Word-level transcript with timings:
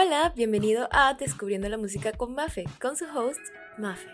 Hola, 0.00 0.32
bienvenido 0.36 0.88
a 0.92 1.14
Descubriendo 1.14 1.68
la 1.68 1.76
Música 1.76 2.12
con 2.12 2.32
Mafe, 2.32 2.66
con 2.80 2.96
su 2.96 3.04
host, 3.06 3.40
Mafe. 3.78 4.08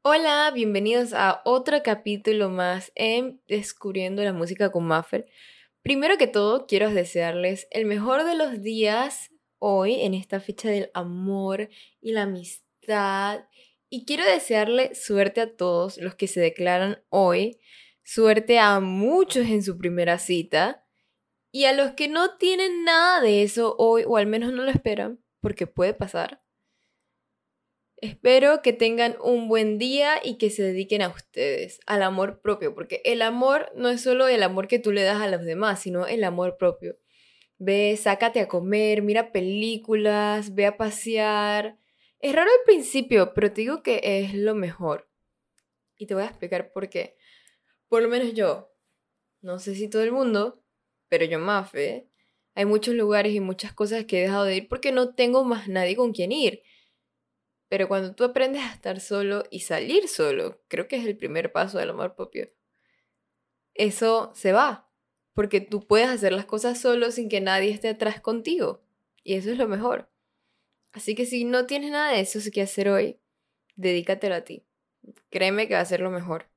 Hola, 0.00 0.50
bienvenidos 0.54 1.12
a 1.12 1.42
otro 1.44 1.82
capítulo 1.82 2.48
más 2.48 2.90
en 2.94 3.42
Descubriendo 3.48 4.22
la 4.22 4.32
Música 4.32 4.72
con 4.72 4.86
Mafe. 4.86 5.26
Primero 5.82 6.16
que 6.16 6.26
todo, 6.26 6.66
quiero 6.66 6.88
desearles 6.88 7.68
el 7.70 7.84
mejor 7.84 8.24
de 8.24 8.34
los 8.34 8.62
días 8.62 9.30
hoy, 9.58 10.00
en 10.00 10.14
esta 10.14 10.40
fecha 10.40 10.70
del 10.70 10.90
amor 10.94 11.68
y 12.00 12.12
la 12.12 12.22
amistad. 12.22 13.44
Y 13.90 14.06
quiero 14.06 14.24
desearle 14.24 14.94
suerte 14.94 15.42
a 15.42 15.54
todos 15.54 15.98
los 15.98 16.14
que 16.14 16.28
se 16.28 16.40
declaran 16.40 17.04
hoy, 17.10 17.60
suerte 18.04 18.58
a 18.58 18.80
muchos 18.80 19.48
en 19.48 19.62
su 19.62 19.76
primera 19.76 20.18
cita 20.18 20.83
y 21.54 21.66
a 21.66 21.72
los 21.72 21.92
que 21.92 22.08
no 22.08 22.36
tienen 22.36 22.82
nada 22.82 23.20
de 23.20 23.44
eso 23.44 23.76
hoy, 23.78 24.02
o 24.08 24.16
al 24.16 24.26
menos 24.26 24.52
no 24.52 24.64
lo 24.64 24.70
esperan, 24.72 25.22
porque 25.40 25.68
puede 25.68 25.94
pasar, 25.94 26.42
espero 27.98 28.60
que 28.60 28.72
tengan 28.72 29.16
un 29.22 29.46
buen 29.46 29.78
día 29.78 30.16
y 30.20 30.36
que 30.36 30.50
se 30.50 30.64
dediquen 30.64 31.00
a 31.00 31.10
ustedes, 31.10 31.78
al 31.86 32.02
amor 32.02 32.40
propio, 32.40 32.74
porque 32.74 33.02
el 33.04 33.22
amor 33.22 33.70
no 33.76 33.88
es 33.88 34.00
solo 34.00 34.26
el 34.26 34.42
amor 34.42 34.66
que 34.66 34.80
tú 34.80 34.90
le 34.90 35.04
das 35.04 35.22
a 35.22 35.28
los 35.28 35.44
demás, 35.44 35.80
sino 35.80 36.08
el 36.08 36.24
amor 36.24 36.56
propio. 36.56 36.98
Ve, 37.58 37.96
sácate 37.96 38.40
a 38.40 38.48
comer, 38.48 39.02
mira 39.02 39.30
películas, 39.30 40.56
ve 40.56 40.66
a 40.66 40.76
pasear. 40.76 41.78
Es 42.18 42.34
raro 42.34 42.50
al 42.50 42.64
principio, 42.66 43.32
pero 43.32 43.52
te 43.52 43.60
digo 43.60 43.84
que 43.84 44.00
es 44.02 44.34
lo 44.34 44.56
mejor. 44.56 45.08
Y 45.98 46.06
te 46.06 46.14
voy 46.14 46.24
a 46.24 46.30
explicar 46.30 46.72
por 46.72 46.88
qué. 46.88 47.16
Por 47.86 48.02
lo 48.02 48.08
menos 48.08 48.34
yo. 48.34 48.72
No 49.40 49.60
sé 49.60 49.76
si 49.76 49.88
todo 49.88 50.02
el 50.02 50.10
mundo, 50.10 50.63
pero 51.14 51.26
yo 51.26 51.38
Mafe, 51.38 52.08
hay 52.56 52.64
muchos 52.64 52.92
lugares 52.92 53.32
y 53.34 53.38
muchas 53.38 53.72
cosas 53.72 54.04
que 54.04 54.18
he 54.18 54.22
dejado 54.22 54.46
de 54.46 54.56
ir 54.56 54.68
porque 54.68 54.90
no 54.90 55.14
tengo 55.14 55.44
más 55.44 55.68
nadie 55.68 55.94
con 55.94 56.12
quien 56.12 56.32
ir. 56.32 56.64
Pero 57.68 57.86
cuando 57.86 58.16
tú 58.16 58.24
aprendes 58.24 58.62
a 58.62 58.72
estar 58.72 58.98
solo 58.98 59.44
y 59.48 59.60
salir 59.60 60.08
solo, 60.08 60.60
creo 60.66 60.88
que 60.88 60.96
es 60.96 61.06
el 61.06 61.16
primer 61.16 61.52
paso 61.52 61.78
del 61.78 61.90
amor 61.90 62.16
propio. 62.16 62.52
Eso 63.74 64.32
se 64.34 64.50
va, 64.50 64.90
porque 65.34 65.60
tú 65.60 65.86
puedes 65.86 66.08
hacer 66.08 66.32
las 66.32 66.46
cosas 66.46 66.80
solo 66.80 67.12
sin 67.12 67.28
que 67.28 67.40
nadie 67.40 67.70
esté 67.70 67.90
atrás 67.90 68.20
contigo. 68.20 68.82
Y 69.22 69.34
eso 69.34 69.52
es 69.52 69.56
lo 69.58 69.68
mejor. 69.68 70.10
Así 70.90 71.14
que 71.14 71.26
si 71.26 71.44
no 71.44 71.66
tienes 71.66 71.92
nada 71.92 72.10
de 72.10 72.18
eso 72.18 72.40
que 72.52 72.62
hacer 72.62 72.88
hoy, 72.88 73.20
dedícatelo 73.76 74.34
a 74.34 74.40
ti. 74.40 74.66
Créeme 75.30 75.68
que 75.68 75.74
va 75.74 75.80
a 75.80 75.84
ser 75.84 76.00
lo 76.00 76.10
mejor. 76.10 76.50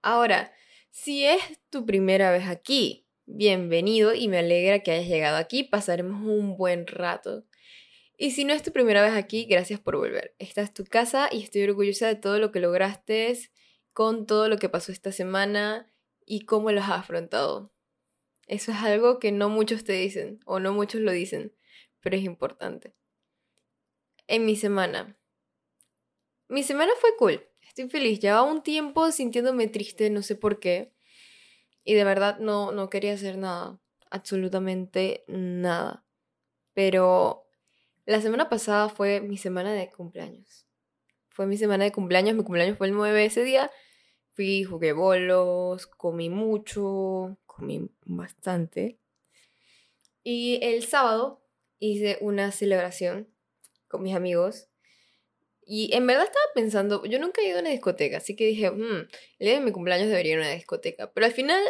Ahora, 0.00 0.52
si 0.96 1.26
es 1.26 1.42
tu 1.70 1.84
primera 1.84 2.30
vez 2.30 2.46
aquí, 2.46 3.05
bienvenido 3.26 4.14
y 4.14 4.28
me 4.28 4.38
alegra 4.38 4.80
que 4.80 4.92
hayas 4.92 5.08
llegado 5.08 5.36
aquí. 5.36 5.64
Pasaremos 5.64 6.22
un 6.22 6.56
buen 6.56 6.86
rato. 6.86 7.44
Y 8.16 8.30
si 8.30 8.44
no 8.44 8.54
es 8.54 8.62
tu 8.62 8.72
primera 8.72 9.02
vez 9.02 9.12
aquí, 9.12 9.44
gracias 9.44 9.78
por 9.78 9.96
volver. 9.96 10.34
Esta 10.38 10.62
es 10.62 10.72
tu 10.72 10.84
casa 10.84 11.28
y 11.30 11.42
estoy 11.42 11.64
orgullosa 11.64 12.06
de 12.06 12.14
todo 12.14 12.38
lo 12.38 12.50
que 12.50 12.60
lograste, 12.60 13.38
con 13.92 14.26
todo 14.26 14.48
lo 14.48 14.56
que 14.56 14.68
pasó 14.68 14.92
esta 14.92 15.12
semana 15.12 15.92
y 16.24 16.46
cómo 16.46 16.72
lo 16.72 16.80
has 16.80 16.90
afrontado. 16.90 17.72
Eso 18.46 18.72
es 18.72 18.78
algo 18.78 19.18
que 19.18 19.32
no 19.32 19.50
muchos 19.50 19.84
te 19.84 19.92
dicen 19.92 20.40
o 20.46 20.60
no 20.60 20.72
muchos 20.72 21.00
lo 21.00 21.12
dicen, 21.12 21.52
pero 22.00 22.16
es 22.16 22.22
importante. 22.22 22.94
En 24.28 24.46
mi 24.46 24.56
semana. 24.56 25.18
Mi 26.48 26.62
semana 26.62 26.92
fue 27.00 27.10
cool. 27.18 27.46
Estoy 27.60 27.88
feliz. 27.90 28.20
Llevaba 28.20 28.44
un 28.44 28.62
tiempo 28.62 29.10
sintiéndome 29.10 29.66
triste, 29.66 30.08
no 30.10 30.22
sé 30.22 30.36
por 30.36 30.58
qué. 30.58 30.95
Y 31.88 31.94
de 31.94 32.02
verdad 32.02 32.40
no, 32.40 32.72
no 32.72 32.90
quería 32.90 33.14
hacer 33.14 33.38
nada, 33.38 33.78
absolutamente 34.10 35.24
nada. 35.28 36.04
Pero 36.74 37.46
la 38.06 38.20
semana 38.20 38.48
pasada 38.48 38.88
fue 38.88 39.20
mi 39.20 39.38
semana 39.38 39.72
de 39.72 39.88
cumpleaños. 39.92 40.66
Fue 41.28 41.46
mi 41.46 41.56
semana 41.56 41.84
de 41.84 41.92
cumpleaños, 41.92 42.34
mi 42.34 42.42
cumpleaños 42.42 42.76
fue 42.76 42.88
el 42.88 42.92
9 42.92 43.24
ese 43.24 43.44
día. 43.44 43.70
Fui, 44.32 44.64
jugué 44.64 44.92
bolos, 44.94 45.86
comí 45.86 46.28
mucho, 46.28 47.38
comí 47.46 47.88
bastante. 48.04 48.98
Y 50.24 50.58
el 50.62 50.82
sábado 50.82 51.46
hice 51.78 52.18
una 52.20 52.50
celebración 52.50 53.32
con 53.86 54.02
mis 54.02 54.16
amigos 54.16 54.68
y 55.68 55.92
en 55.94 56.06
verdad 56.06 56.24
estaba 56.24 56.44
pensando, 56.54 57.04
yo 57.06 57.18
nunca 57.18 57.42
he 57.42 57.48
ido 57.48 57.58
a 57.58 57.60
una 57.60 57.70
discoteca, 57.70 58.18
así 58.18 58.36
que 58.36 58.46
dije, 58.46 58.70
mmm, 58.70 59.08
el 59.40 59.46
día 59.46 59.54
de 59.54 59.60
mi 59.60 59.72
cumpleaños 59.72 60.08
debería 60.08 60.34
ir 60.34 60.38
a 60.38 60.42
una 60.42 60.52
discoteca. 60.52 61.12
Pero 61.12 61.26
al 61.26 61.32
final, 61.32 61.60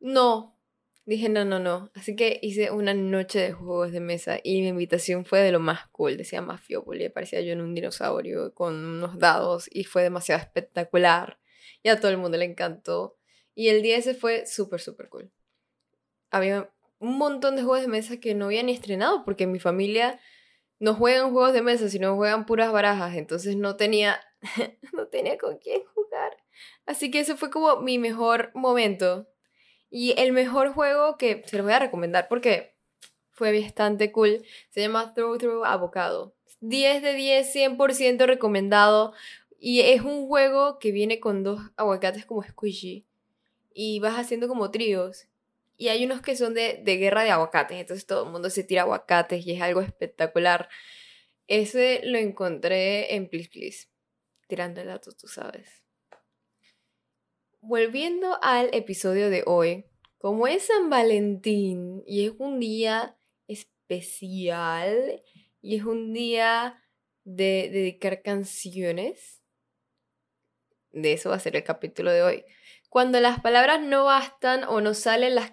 no. 0.00 0.58
Dije, 1.04 1.28
no, 1.28 1.44
no, 1.44 1.58
no. 1.58 1.90
Así 1.94 2.16
que 2.16 2.38
hice 2.40 2.70
una 2.70 2.94
noche 2.94 3.38
de 3.40 3.52
juegos 3.52 3.92
de 3.92 4.00
mesa 4.00 4.40
y 4.42 4.62
mi 4.62 4.68
invitación 4.68 5.26
fue 5.26 5.40
de 5.40 5.52
lo 5.52 5.60
más 5.60 5.86
cool. 5.88 6.16
Decía 6.16 6.40
Mafiópolis, 6.40 7.10
parecía 7.10 7.42
yo 7.42 7.52
en 7.52 7.60
un 7.60 7.74
dinosaurio 7.74 8.54
con 8.54 8.74
unos 8.74 9.18
dados 9.18 9.68
y 9.70 9.84
fue 9.84 10.02
demasiado 10.02 10.40
espectacular. 10.40 11.38
Y 11.82 11.90
a 11.90 12.00
todo 12.00 12.10
el 12.10 12.16
mundo 12.16 12.38
le 12.38 12.46
encantó. 12.46 13.18
Y 13.54 13.68
el 13.68 13.82
día 13.82 13.98
ese 13.98 14.14
fue 14.14 14.46
súper, 14.46 14.80
súper 14.80 15.10
cool. 15.10 15.30
Había 16.30 16.70
un 16.98 17.18
montón 17.18 17.56
de 17.56 17.64
juegos 17.64 17.82
de 17.82 17.88
mesa 17.88 18.18
que 18.18 18.34
no 18.34 18.46
había 18.46 18.62
ni 18.62 18.72
estrenado 18.72 19.24
porque 19.26 19.46
mi 19.46 19.58
familia 19.58 20.18
no 20.80 20.94
juegan 20.94 21.30
juegos 21.30 21.52
de 21.52 21.62
mesa, 21.62 21.88
sino 21.88 22.16
juegan 22.16 22.46
puras 22.46 22.72
barajas, 22.72 23.14
entonces 23.14 23.54
no 23.54 23.76
tenía, 23.76 24.18
no 24.92 25.06
tenía 25.06 25.38
con 25.38 25.58
quién 25.58 25.82
jugar. 25.94 26.36
Así 26.86 27.10
que 27.10 27.20
ese 27.20 27.36
fue 27.36 27.50
como 27.50 27.80
mi 27.80 27.98
mejor 27.98 28.50
momento. 28.54 29.28
Y 29.90 30.14
el 30.18 30.32
mejor 30.32 30.72
juego 30.72 31.18
que 31.18 31.42
se 31.46 31.56
los 31.56 31.64
voy 31.66 31.74
a 31.74 31.80
recomendar 31.80 32.28
porque 32.28 32.74
fue 33.28 33.58
bastante 33.60 34.10
cool, 34.12 34.44
se 34.70 34.80
llama 34.80 35.14
Throw 35.14 35.36
Throw 35.38 35.64
Avocado. 35.64 36.34
10 36.60 37.02
de 37.02 37.14
10, 37.14 37.54
100% 37.54 38.26
recomendado. 38.26 39.12
Y 39.58 39.80
es 39.80 40.02
un 40.02 40.28
juego 40.28 40.78
que 40.78 40.92
viene 40.92 41.20
con 41.20 41.42
dos 41.42 41.60
aguacates 41.76 42.24
como 42.24 42.42
squishy. 42.42 43.06
Y 43.74 44.00
vas 44.00 44.18
haciendo 44.18 44.48
como 44.48 44.70
tríos. 44.70 45.29
Y 45.80 45.88
hay 45.88 46.04
unos 46.04 46.20
que 46.20 46.36
son 46.36 46.52
de, 46.52 46.82
guerra 46.84 47.24
de 47.24 47.30
aguacates, 47.30 47.80
entonces 47.80 48.04
todo 48.04 48.26
el 48.26 48.30
mundo 48.30 48.50
se 48.50 48.64
tira 48.64 48.82
aguacates 48.82 49.46
y 49.46 49.52
es 49.52 49.62
algo 49.62 49.80
espectacular. 49.80 50.68
Ese 51.46 52.02
lo 52.04 52.18
encontré 52.18 53.14
en 53.14 53.30
Please 53.30 53.48
Please, 53.48 53.88
tirando 54.46 54.82
el 54.82 54.88
dato, 54.88 55.10
tú 55.12 55.26
sabes. 55.26 55.82
Volviendo 57.62 58.38
al 58.42 58.68
episodio 58.74 59.30
de 59.30 59.42
hoy, 59.46 59.86
como 60.18 60.46
es 60.46 60.66
San 60.66 60.90
Valentín 60.90 62.02
y 62.06 62.26
es 62.26 62.34
un 62.36 62.60
día 62.60 63.16
especial 63.48 65.22
y 65.62 65.76
es 65.76 65.84
un 65.84 66.12
día 66.12 66.78
de 67.24 67.70
dedicar 67.72 68.20
canciones, 68.20 69.40
de 70.92 71.14
eso 71.14 71.30
va 71.30 71.36
a 71.36 71.40
ser 71.40 71.56
el 71.56 71.64
capítulo 71.64 72.12
de 72.12 72.22
hoy. 72.22 72.44
Cuando 72.90 73.20
las 73.20 73.40
palabras 73.40 73.80
no 73.80 74.04
bastan 74.04 74.64
o 74.64 74.80
no 74.80 74.94
salen, 74.94 75.36
las, 75.36 75.52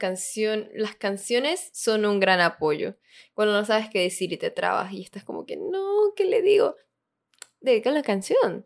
las 0.73 0.95
canciones 0.95 1.69
son 1.71 2.07
un 2.07 2.19
gran 2.19 2.41
apoyo. 2.41 2.97
Cuando 3.35 3.53
no 3.53 3.63
sabes 3.63 3.89
qué 3.91 4.01
decir 4.01 4.33
y 4.33 4.37
te 4.37 4.49
trabas 4.49 4.91
y 4.91 5.03
estás 5.03 5.23
como 5.23 5.45
que, 5.45 5.55
no, 5.55 6.13
¿qué 6.15 6.25
le 6.25 6.41
digo? 6.41 6.75
Dedica 7.59 7.91
la 7.91 8.01
canción. 8.01 8.65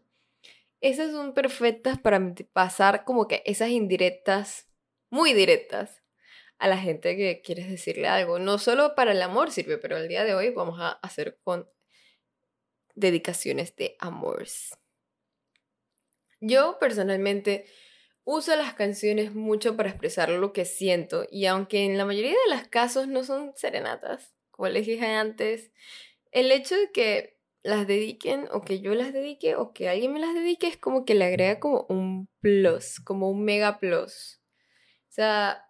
Esas 0.79 1.11
son 1.11 1.33
perfectas 1.33 1.99
para 1.99 2.33
pasar 2.53 3.03
como 3.03 3.27
que 3.27 3.43
esas 3.45 3.69
indirectas, 3.69 4.69
muy 5.09 5.33
directas, 5.33 6.01
a 6.57 6.69
la 6.69 6.77
gente 6.77 7.17
que 7.17 7.41
quieres 7.41 7.69
decirle 7.69 8.07
algo. 8.07 8.39
No 8.39 8.57
solo 8.57 8.95
para 8.95 9.11
el 9.11 9.21
amor 9.21 9.51
sirve, 9.51 9.79
pero 9.79 9.97
el 9.97 10.07
día 10.07 10.23
de 10.23 10.33
hoy 10.33 10.49
vamos 10.51 10.79
a 10.79 10.91
hacer 10.91 11.39
con 11.43 11.69
dedicaciones 12.95 13.75
de 13.75 13.97
amores. 13.99 14.77
Yo 16.39 16.77
personalmente 16.79 17.65
Uso 18.23 18.55
las 18.55 18.73
canciones 18.75 19.33
mucho 19.33 19.75
para 19.75 19.89
expresar 19.89 20.29
lo 20.29 20.53
que 20.53 20.65
siento 20.65 21.25
y 21.31 21.47
aunque 21.47 21.85
en 21.85 21.97
la 21.97 22.05
mayoría 22.05 22.31
de 22.31 22.55
los 22.55 22.67
casos 22.67 23.07
no 23.07 23.23
son 23.23 23.53
serenatas, 23.55 24.33
como 24.51 24.69
les 24.69 24.85
dije 24.85 25.05
antes, 25.07 25.71
el 26.31 26.51
hecho 26.51 26.75
de 26.75 26.91
que 26.91 27.41
las 27.63 27.87
dediquen 27.87 28.47
o 28.51 28.61
que 28.61 28.79
yo 28.79 28.93
las 28.93 29.13
dedique 29.13 29.55
o 29.55 29.73
que 29.73 29.89
alguien 29.89 30.13
me 30.13 30.19
las 30.19 30.33
dedique 30.33 30.67
es 30.67 30.77
como 30.77 31.05
que 31.05 31.15
le 31.15 31.25
agrega 31.25 31.59
como 31.59 31.85
un 31.89 32.27
plus, 32.39 32.99
como 32.99 33.29
un 33.29 33.43
mega 33.43 33.79
plus. 33.79 34.41
O 35.09 35.13
sea, 35.13 35.65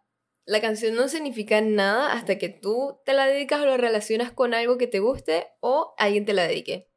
la 0.46 0.62
canción 0.62 0.96
no 0.96 1.08
significa 1.08 1.62
nada 1.62 2.14
hasta 2.14 2.38
que 2.38 2.50
tú 2.50 3.00
te 3.06 3.14
la 3.14 3.28
dedicas 3.28 3.62
o 3.62 3.66
lo 3.66 3.78
relacionas 3.78 4.32
con 4.32 4.54
algo 4.54 4.78
que 4.78 4.88
te 4.88 5.00
guste 5.00 5.48
o 5.60 5.94
alguien 5.98 6.26
te 6.26 6.34
la 6.34 6.48
dedique. 6.48 6.90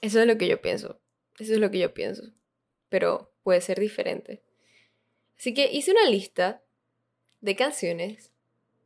Eso 0.00 0.20
es 0.20 0.26
lo 0.26 0.38
que 0.38 0.48
yo 0.48 0.60
pienso. 0.60 1.00
Eso 1.38 1.54
es 1.54 1.58
lo 1.58 1.70
que 1.70 1.78
yo 1.78 1.92
pienso. 1.92 2.22
Pero 2.88 3.27
puede 3.42 3.60
ser 3.60 3.80
diferente. 3.80 4.42
Así 5.38 5.54
que 5.54 5.70
hice 5.72 5.92
una 5.92 6.08
lista 6.08 6.62
de 7.40 7.56
canciones 7.56 8.32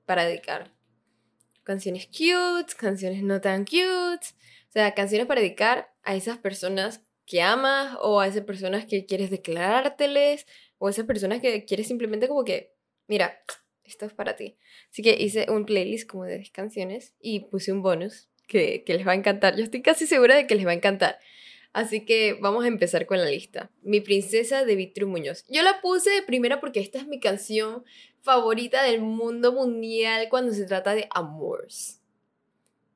para 0.04 0.24
dedicar. 0.24 0.72
Canciones 1.64 2.06
cute, 2.06 2.74
canciones 2.76 3.22
no 3.22 3.40
tan 3.40 3.64
cute. 3.64 4.26
O 4.68 4.72
sea, 4.72 4.94
canciones 4.94 5.26
para 5.26 5.40
dedicar 5.40 5.94
a 6.02 6.14
esas 6.14 6.38
personas 6.38 7.02
que 7.24 7.40
amas 7.40 7.96
o 8.00 8.20
a 8.20 8.26
esas 8.26 8.44
personas 8.44 8.84
que 8.84 9.06
quieres 9.06 9.30
declarárteles 9.30 10.46
o 10.78 10.88
a 10.88 10.90
esas 10.90 11.06
personas 11.06 11.40
que 11.40 11.64
quieres 11.64 11.86
simplemente 11.86 12.28
como 12.28 12.44
que, 12.44 12.74
mira, 13.06 13.40
esto 13.84 14.06
es 14.06 14.12
para 14.12 14.36
ti. 14.36 14.56
Así 14.90 15.02
que 15.02 15.16
hice 15.18 15.46
un 15.48 15.64
playlist 15.64 16.08
como 16.08 16.24
de 16.24 16.36
10 16.38 16.50
canciones 16.50 17.14
y 17.20 17.40
puse 17.40 17.72
un 17.72 17.82
bonus 17.82 18.28
que, 18.48 18.84
que 18.84 18.94
les 18.94 19.06
va 19.06 19.12
a 19.12 19.14
encantar. 19.16 19.56
Yo 19.56 19.64
estoy 19.64 19.82
casi 19.82 20.06
segura 20.06 20.34
de 20.36 20.46
que 20.46 20.54
les 20.54 20.66
va 20.66 20.72
a 20.72 20.74
encantar. 20.74 21.18
Así 21.72 22.04
que 22.04 22.34
vamos 22.40 22.64
a 22.64 22.68
empezar 22.68 23.06
con 23.06 23.18
la 23.18 23.24
lista. 23.24 23.70
Mi 23.82 24.00
princesa 24.00 24.64
de 24.64 24.76
Vitru 24.76 25.08
Muñoz. 25.08 25.44
Yo 25.48 25.62
la 25.62 25.80
puse 25.80 26.10
de 26.10 26.22
primera 26.22 26.60
porque 26.60 26.80
esta 26.80 26.98
es 26.98 27.06
mi 27.06 27.18
canción 27.18 27.84
favorita 28.20 28.82
del 28.82 29.00
mundo 29.00 29.52
mundial 29.52 30.28
cuando 30.28 30.52
se 30.52 30.66
trata 30.66 30.94
de 30.94 31.08
amores. 31.10 32.00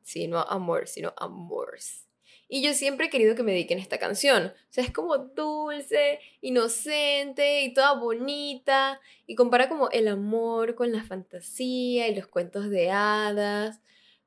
Sí, 0.02 0.28
no 0.28 0.40
amor, 0.40 0.88
sino 0.88 1.14
amores. 1.16 2.06
Y 2.48 2.62
yo 2.62 2.74
siempre 2.74 3.06
he 3.06 3.10
querido 3.10 3.34
que 3.34 3.42
me 3.42 3.52
dediquen 3.52 3.78
esta 3.78 3.98
canción. 3.98 4.46
O 4.46 4.52
sea, 4.72 4.84
es 4.84 4.92
como 4.92 5.18
dulce, 5.18 6.20
inocente 6.42 7.62
y 7.62 7.74
toda 7.74 7.94
bonita. 7.94 9.00
Y 9.26 9.34
compara 9.34 9.68
como 9.68 9.90
el 9.90 10.06
amor 10.06 10.76
con 10.76 10.92
la 10.92 11.02
fantasía 11.02 12.08
y 12.08 12.14
los 12.14 12.28
cuentos 12.28 12.70
de 12.70 12.90
hadas. 12.90 13.80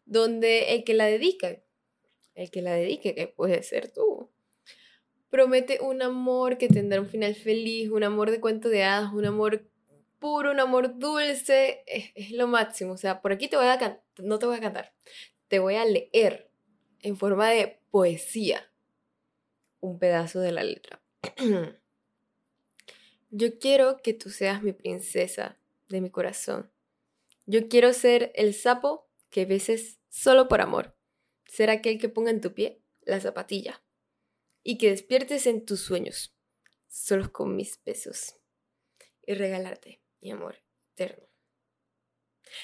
Donde 0.06 0.74
el 0.74 0.84
que 0.84 0.96
la 0.96 1.06
dedica, 1.06 1.60
el 2.36 2.52
que 2.52 2.62
la 2.62 2.74
dedique, 2.74 3.16
que 3.16 3.28
puede 3.28 3.64
ser 3.64 3.90
tú, 3.94 4.30
promete 5.30 5.80
un 5.82 6.02
amor 6.02 6.58
que 6.58 6.68
tendrá 6.68 7.00
un 7.00 7.08
final 7.08 7.36
feliz, 7.36 7.90
un 7.90 8.04
amor 8.04 8.32
de 8.32 8.40
cuento 8.40 8.70
de 8.70 8.84
hadas, 8.84 9.14
un 9.14 9.26
amor 9.26 9.70
puro, 10.20 10.52
un 10.52 10.60
amor 10.60 10.98
dulce. 11.00 11.84
Es, 11.88 12.32
lo 12.32 12.48
máximo. 12.48 12.94
O 12.94 12.98
sea, 12.98 13.22
por 13.22 13.32
aquí 13.32 13.48
te 13.48 13.58
voy 13.58 13.68
a 13.68 14.02
no 14.18 14.40
te 14.40 14.46
voy 14.46 14.58
a 14.58 14.62
cantar, 14.62 14.94
te 15.48 15.60
voy 15.60 15.76
a 15.76 15.86
leer 15.86 16.52
en 17.02 17.18
forma 17.18 17.50
de 17.50 17.80
poesía 17.92 18.70
un 19.80 20.00
pedazo 20.00 20.40
de 20.40 20.52
la 20.52 20.64
letra. 20.64 21.02
Yo 23.32 23.60
quiero 23.60 24.02
que 24.02 24.14
tú 24.14 24.30
seas 24.30 24.64
mi 24.64 24.74
princesa 24.74 25.58
de 25.88 26.02
mi 26.02 26.10
corazón. 26.10 26.72
Yo 27.46 27.68
quiero 27.68 27.94
ser 27.94 28.32
el 28.36 28.54
sapo 28.54 29.08
que 29.30 29.46
beses 29.46 30.00
solo 30.10 30.48
por 30.48 30.62
amor. 30.62 30.96
Ser 31.46 31.70
aquel 31.70 32.00
que 32.00 32.10
ponga 32.10 32.32
en 32.32 32.42
tu 32.42 32.54
pie 32.54 32.82
la 33.04 33.20
zapatilla. 33.20 33.82
Y 34.64 34.78
que 34.78 34.90
despiertes 34.90 35.48
en 35.48 35.66
tus 35.66 35.82
sueños, 35.82 36.36
solo 36.88 37.32
con 37.32 37.56
mis 37.56 37.84
besos. 37.84 38.36
Y 39.26 39.34
regalarte 39.34 40.02
mi 40.22 40.32
amor 40.32 40.58
eterno. 40.94 41.30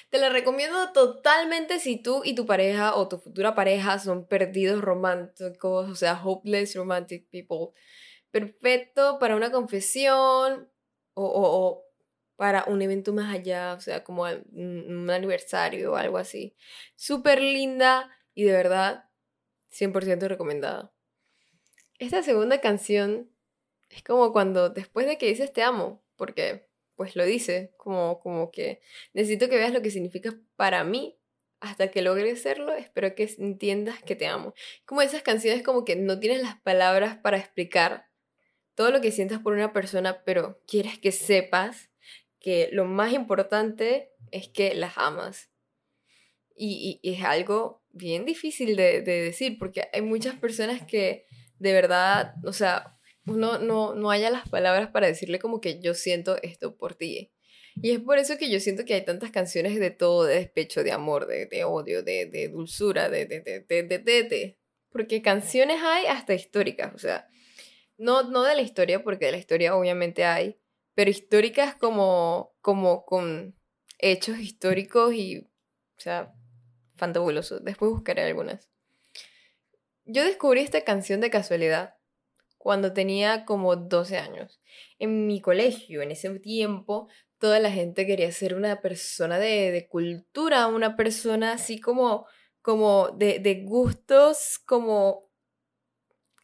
Te 0.10 0.18
la 0.18 0.30
recomiendo 0.30 0.92
totalmente 0.94 1.80
si 1.80 2.02
tú 2.02 2.22
y 2.24 2.36
tu 2.36 2.46
pareja 2.46 2.96
o 2.96 3.08
tu 3.08 3.20
futura 3.20 3.56
pareja 3.56 4.00
son 4.00 4.28
perdidos 4.28 4.82
románticos, 4.82 5.90
o 5.90 5.96
sea, 5.96 6.22
hopeless 6.24 6.76
romantic 6.76 7.30
people. 7.30 7.80
Perfecto 8.32 9.20
para 9.20 9.36
una 9.36 9.52
confesión 9.52 10.70
o, 11.14 11.84
para 12.36 12.66
un 12.68 12.82
evento 12.82 13.14
más 13.14 13.34
allá, 13.34 13.74
o 13.74 13.80
sea, 13.80 14.04
como 14.04 14.24
un 14.24 15.10
aniversario 15.10 15.94
o 15.94 15.96
algo 15.96 16.18
así. 16.18 16.56
Súper 16.96 17.42
linda 17.42 18.10
y 18.34 18.44
de 18.46 18.52
verdad 18.52 19.06
100% 19.72 20.28
recomendada. 20.28 20.95
Esta 21.98 22.24
segunda 22.24 22.60
canción 22.60 23.32
es 23.90 24.04
como 24.04 24.34
cuando 24.34 24.70
después 24.70 25.08
de 25.08 25.18
que 25.18 25.28
dices 25.28 25.54
te 25.54 25.64
amo, 25.64 26.04
porque 26.18 26.68
pues 26.96 27.16
lo 27.16 27.26
dice, 27.26 27.74
como, 27.78 28.20
como 28.20 28.52
que 28.52 28.82
necesito 29.14 29.50
que 29.50 29.58
veas 29.58 29.74
lo 29.74 29.82
que 29.82 29.92
significa 29.92 30.38
para 30.56 30.84
mí 30.84 31.18
hasta 31.60 31.90
que 31.92 32.02
logres 32.02 32.42
serlo, 32.42 32.74
espero 32.74 33.16
que 33.16 33.34
entiendas 33.38 34.04
que 34.04 34.16
te 34.16 34.28
amo. 34.28 34.54
Como 34.86 35.02
esas 35.02 35.24
canciones 35.24 35.64
como 35.64 35.86
que 35.86 35.96
no 35.96 36.20
tienes 36.20 36.42
las 36.42 36.60
palabras 36.62 37.18
para 37.18 37.38
explicar 37.38 38.10
todo 38.76 38.92
lo 38.92 39.02
que 39.02 39.12
sientas 39.12 39.40
por 39.40 39.54
una 39.54 39.74
persona, 39.74 40.24
pero 40.26 40.62
quieres 40.68 41.00
que 41.00 41.12
sepas 41.12 41.90
que 42.40 42.70
lo 42.72 42.86
más 42.86 43.14
importante 43.14 44.12
es 44.32 44.50
que 44.50 44.76
las 44.76 44.98
amas. 44.98 45.50
Y, 46.58 47.00
y, 47.02 47.14
es 47.14 47.24
algo 47.24 47.84
bien 47.90 48.26
difícil 48.26 48.76
de, 48.76 49.02
de 49.02 49.24
decir, 49.24 49.58
porque 49.58 49.90
hay 49.92 50.02
muchas 50.02 50.36
personas 50.36 50.86
que 50.86 51.26
de 51.60 51.74
verdad, 51.74 52.36
o 52.44 52.54
sea, 52.54 52.98
uno 53.26 53.58
no, 53.60 53.96
no 53.96 54.12
haya 54.12 54.30
las 54.30 54.48
palabras 54.50 54.90
para 54.90 55.08
decirle 55.08 55.40
como 55.40 55.62
que 55.62 55.80
yo 55.80 55.94
siento 55.94 56.42
esto 56.42 56.76
por 56.76 56.96
ti. 56.96 57.32
Y 57.82 57.92
es 57.92 58.00
por 58.00 58.18
eso 58.18 58.38
que 58.38 58.50
yo 58.50 58.60
siento 58.60 58.86
que 58.86 58.94
hay 58.94 59.04
tantas 59.04 59.32
canciones 59.32 59.78
de 59.80 59.92
todo, 59.92 60.24
de 60.24 60.36
despecho, 60.36 60.84
de 60.84 60.92
amor, 60.92 61.28
de, 61.28 61.46
de 61.46 61.66
odio, 61.66 62.04
de, 62.04 62.26
de, 62.26 62.48
dulzura, 62.48 63.10
de, 63.10 63.26
de, 63.26 63.42
de, 63.42 63.62
de, 63.64 64.00
de, 64.00 64.58
Porque 64.90 65.22
canciones 65.22 65.82
hay 65.84 66.06
hasta 66.06 66.34
históricas, 66.34 66.94
o 66.94 66.98
sea, 66.98 67.28
no, 67.98 68.24
no 68.24 68.44
de 68.44 68.56
la 68.56 68.62
historia, 68.62 69.04
porque 69.04 69.26
de 69.26 69.32
la 69.34 69.38
historia 69.38 69.76
obviamente 69.76 70.24
hay, 70.24 70.58
pero 70.94 71.10
históricas 71.10 71.76
como, 71.76 72.56
como 72.62 73.06
con 73.06 73.56
hechos 74.00 74.40
históricos 74.40 75.14
y, 75.14 75.40
o 75.40 76.00
sea, 76.00 76.34
fantabulosos. 76.96 77.64
Después 77.64 77.92
buscaré 77.92 78.24
algunas. 78.24 78.70
Yo 80.06 80.24
descubrí 80.24 80.62
esta 80.62 80.82
canción 80.82 81.20
de 81.20 81.30
casualidad 81.30 81.96
cuando 82.58 82.94
tenía 82.94 83.46
como 83.46 83.76
12 83.76 84.18
años. 84.18 84.60
En 85.00 85.28
mi 85.28 85.42
colegio, 85.42 86.02
en 86.02 86.12
ese 86.12 86.40
tiempo, 86.40 87.10
toda 87.40 87.60
la 87.60 87.72
gente 87.72 88.06
quería 88.06 88.32
ser 88.32 88.56
una 88.56 88.82
persona 88.82 89.40
de, 89.40 89.88
cultura, 89.90 90.68
una 90.68 90.96
persona 90.96 91.54
así 91.54 91.80
como, 91.80 92.26
como 92.62 93.10
de, 93.10 93.40
de 93.40 93.62
gustos 93.64 94.60
como 94.66 95.30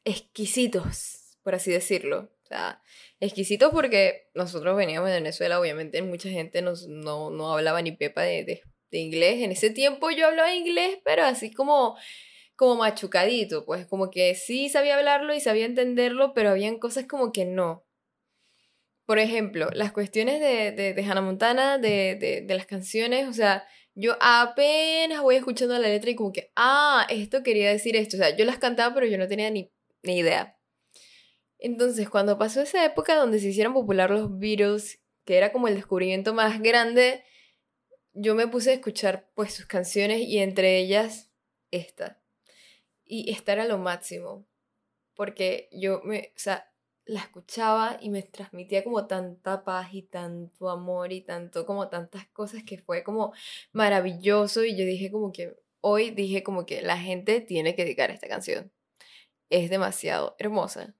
exquisitos, 0.03 1.37
por 1.43 1.55
así 1.55 1.71
decirlo. 1.71 2.31
O 2.43 2.47
sea, 2.47 2.81
exquisitos 3.19 3.71
porque 3.71 4.29
nosotros 4.33 4.75
veníamos 4.75 5.09
de 5.09 5.15
Venezuela, 5.15 5.59
obviamente 5.59 6.01
mucha 6.01 6.29
gente 6.29 6.61
nos, 6.61 6.87
no, 6.87 7.29
no 7.29 7.53
hablaba 7.53 7.81
ni 7.81 7.93
pepa 7.93 8.23
de, 8.23 8.43
de, 8.43 8.61
de 8.91 8.97
inglés. 8.97 9.41
En 9.41 9.51
ese 9.51 9.69
tiempo 9.69 10.09
yo 10.11 10.27
hablaba 10.27 10.53
inglés, 10.53 10.99
pero 11.03 11.23
así 11.23 11.51
como 11.51 11.95
como 12.61 12.75
machucadito, 12.75 13.65
pues 13.65 13.87
como 13.87 14.11
que 14.11 14.35
sí 14.35 14.69
sabía 14.69 14.95
hablarlo 14.95 15.33
y 15.33 15.39
sabía 15.39 15.65
entenderlo, 15.65 16.35
pero 16.35 16.51
habían 16.51 16.77
cosas 16.77 17.07
como 17.07 17.31
que 17.31 17.43
no. 17.43 17.87
Por 19.07 19.17
ejemplo, 19.17 19.69
las 19.73 19.91
cuestiones 19.91 20.39
de, 20.39 20.93
de, 20.93 21.03
Hannah 21.03 21.21
Montana, 21.21 21.79
de, 21.79 22.15
de, 22.21 22.41
de 22.41 22.55
las 22.55 22.67
canciones, 22.67 23.27
o 23.27 23.33
sea, 23.33 23.65
yo 23.95 24.15
apenas 24.21 25.23
voy 25.23 25.37
escuchando 25.37 25.73
la 25.79 25.87
letra 25.87 26.11
y 26.11 26.15
como 26.15 26.31
que, 26.31 26.51
ah, 26.55 27.07
esto 27.09 27.41
quería 27.41 27.67
decir 27.71 27.95
esto. 27.95 28.15
O 28.17 28.19
sea, 28.19 28.37
yo 28.37 28.45
las 28.45 28.59
cantaba, 28.59 28.93
pero 28.93 29.07
yo 29.07 29.17
no 29.17 29.27
tenía 29.27 29.49
ni, 29.49 29.71
ni 30.03 30.19
idea. 30.19 30.55
Entonces, 31.57 32.11
cuando 32.11 32.37
pasó 32.37 32.61
esa 32.61 32.85
época 32.85 33.15
donde 33.15 33.39
se 33.39 33.47
hicieron 33.47 33.73
popular 33.73 34.11
los 34.11 34.37
Beatles, 34.37 35.01
que 35.25 35.35
era 35.35 35.51
como 35.51 35.67
el 35.67 35.73
descubrimiento 35.73 36.35
más 36.35 36.61
grande, 36.61 37.23
yo 38.13 38.35
me 38.35 38.47
puse 38.47 38.69
a 38.69 38.73
escuchar 38.75 39.31
pues 39.33 39.51
sus 39.51 39.65
canciones 39.65 40.19
y 40.19 40.37
entre 40.37 40.77
ellas 40.77 41.31
esta 41.71 42.20
y 43.11 43.29
estar 43.29 43.59
a 43.59 43.65
lo 43.65 43.77
máximo. 43.77 44.47
Porque 45.15 45.67
yo 45.73 46.01
me, 46.05 46.31
o 46.33 46.39
sea, 46.39 46.71
la 47.03 47.19
escuchaba 47.19 47.97
y 48.01 48.09
me 48.09 48.23
transmitía 48.23 48.85
como 48.85 49.05
tanta 49.05 49.65
paz 49.65 49.89
y 49.93 50.03
tanto 50.03 50.69
amor 50.69 51.11
y 51.11 51.21
tanto 51.21 51.65
como 51.65 51.89
tantas 51.89 52.27
cosas 52.27 52.63
que 52.63 52.77
fue 52.77 53.03
como 53.03 53.33
maravilloso 53.73 54.63
y 54.63 54.77
yo 54.77 54.85
dije 54.85 55.11
como 55.11 55.33
que 55.33 55.57
hoy 55.81 56.11
dije 56.11 56.41
como 56.41 56.65
que 56.65 56.81
la 56.81 56.97
gente 56.97 57.41
tiene 57.41 57.75
que 57.75 57.83
dedicar 57.83 58.11
esta 58.11 58.29
canción. 58.29 58.71
Es 59.49 59.69
demasiado 59.69 60.37
hermosa. 60.39 60.95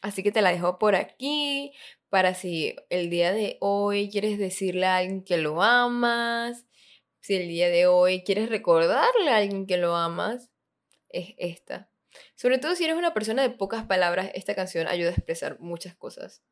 Así 0.00 0.22
que 0.22 0.32
te 0.32 0.40
la 0.42 0.52
dejo 0.52 0.78
por 0.78 0.94
aquí 0.94 1.72
para 2.08 2.34
si 2.34 2.76
el 2.88 3.10
día 3.10 3.32
de 3.32 3.58
hoy 3.60 4.08
quieres 4.10 4.38
decirle 4.38 4.86
a 4.86 4.96
alguien 4.96 5.22
que 5.22 5.36
lo 5.36 5.62
amas, 5.62 6.66
si 7.20 7.34
el 7.34 7.48
día 7.48 7.68
de 7.68 7.86
hoy 7.86 8.22
quieres 8.24 8.48
recordarle 8.48 9.30
a 9.30 9.36
alguien 9.36 9.66
que 9.66 9.76
lo 9.76 9.96
amas, 9.96 10.51
es 11.12 11.34
esta. 11.38 11.90
Sobre 12.34 12.58
todo 12.58 12.74
si 12.74 12.84
eres 12.84 12.96
una 12.96 13.14
persona 13.14 13.42
de 13.42 13.50
pocas 13.50 13.84
palabras, 13.86 14.30
esta 14.34 14.54
canción 14.54 14.86
ayuda 14.86 15.10
a 15.10 15.14
expresar 15.14 15.58
muchas 15.60 15.94
cosas. 15.96 16.42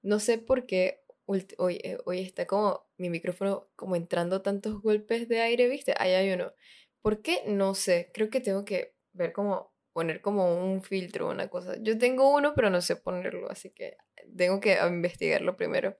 No 0.00 0.20
sé 0.20 0.38
por 0.38 0.66
qué 0.66 1.02
hoy, 1.26 1.46
eh, 1.82 1.98
hoy 2.04 2.20
está 2.20 2.46
como 2.46 2.86
mi 2.96 3.10
micrófono 3.10 3.68
como 3.76 3.96
entrando 3.96 4.42
tantos 4.42 4.80
golpes 4.80 5.28
de 5.28 5.40
aire, 5.40 5.68
¿viste? 5.68 5.94
Ahí 5.98 6.12
hay 6.12 6.32
uno. 6.32 6.52
¿Por 7.00 7.22
qué? 7.22 7.42
No 7.46 7.74
sé. 7.74 8.10
Creo 8.14 8.30
que 8.30 8.40
tengo 8.40 8.64
que 8.64 8.94
ver 9.12 9.32
cómo 9.32 9.72
poner 9.92 10.20
como 10.22 10.56
un 10.56 10.82
filtro 10.82 11.28
una 11.28 11.48
cosa. 11.48 11.76
Yo 11.80 11.98
tengo 11.98 12.32
uno, 12.34 12.54
pero 12.54 12.70
no 12.70 12.80
sé 12.80 12.96
ponerlo, 12.96 13.50
así 13.50 13.70
que 13.70 13.96
tengo 14.36 14.60
que 14.60 14.78
investigarlo 14.86 15.56
primero. 15.56 15.98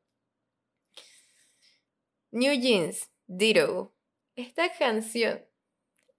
New 2.31 2.59
Jeans, 2.59 3.11
Ditto. 3.27 3.95
Esta 4.35 4.73
canción 4.73 5.45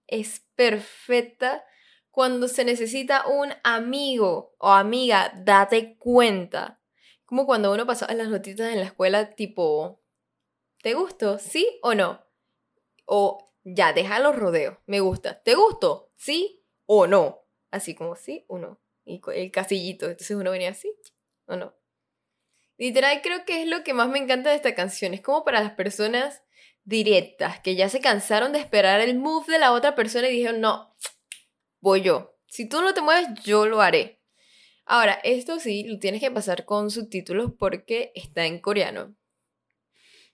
es 0.06 0.46
perfecta 0.54 1.64
cuando 2.14 2.46
se 2.46 2.64
necesita 2.64 3.26
un 3.26 3.52
amigo 3.64 4.54
o 4.58 4.68
amiga, 4.68 5.32
date 5.34 5.96
cuenta. 5.98 6.80
Como 7.24 7.44
cuando 7.44 7.72
uno 7.72 7.88
pasaba 7.88 8.14
las 8.14 8.28
notitas 8.28 8.72
en 8.72 8.78
la 8.78 8.86
escuela 8.86 9.34
tipo, 9.34 10.00
¿te 10.80 10.94
gustó? 10.94 11.40
¿Sí 11.40 11.80
o 11.82 11.96
no? 11.96 12.24
O 13.04 13.52
ya, 13.64 13.92
deja 13.92 14.20
los 14.20 14.36
rodeos, 14.36 14.78
me 14.86 15.00
gusta. 15.00 15.42
¿Te 15.42 15.56
gustó? 15.56 16.12
¿Sí 16.14 16.64
o 16.86 17.08
no? 17.08 17.40
Así 17.72 17.96
como 17.96 18.14
sí 18.14 18.44
o 18.46 18.58
no. 18.58 18.80
Y 19.04 19.20
el 19.34 19.50
casillito, 19.50 20.06
entonces 20.06 20.36
uno 20.36 20.52
venía 20.52 20.70
así 20.70 20.96
o 21.46 21.56
no. 21.56 21.74
Literal 22.76 23.22
creo 23.22 23.44
que 23.44 23.62
es 23.62 23.66
lo 23.66 23.82
que 23.82 23.92
más 23.92 24.08
me 24.08 24.20
encanta 24.20 24.50
de 24.50 24.56
esta 24.56 24.76
canción. 24.76 25.14
Es 25.14 25.20
como 25.20 25.44
para 25.44 25.60
las 25.60 25.72
personas 25.72 26.44
directas, 26.84 27.58
que 27.58 27.74
ya 27.74 27.88
se 27.88 28.00
cansaron 28.00 28.52
de 28.52 28.60
esperar 28.60 29.00
el 29.00 29.18
move 29.18 29.50
de 29.52 29.58
la 29.58 29.72
otra 29.72 29.96
persona 29.96 30.28
y 30.28 30.36
dijeron, 30.36 30.60
no, 30.60 30.94
voy 31.84 32.00
yo. 32.00 32.34
Si 32.46 32.66
tú 32.66 32.80
no 32.80 32.94
te 32.94 33.02
mueves, 33.02 33.28
yo 33.44 33.66
lo 33.66 33.82
haré. 33.82 34.22
Ahora, 34.86 35.20
esto 35.22 35.60
sí, 35.60 35.84
lo 35.84 35.98
tienes 35.98 36.20
que 36.22 36.30
pasar 36.30 36.64
con 36.64 36.90
subtítulos 36.90 37.52
porque 37.58 38.10
está 38.14 38.46
en 38.46 38.58
coreano. 38.58 39.14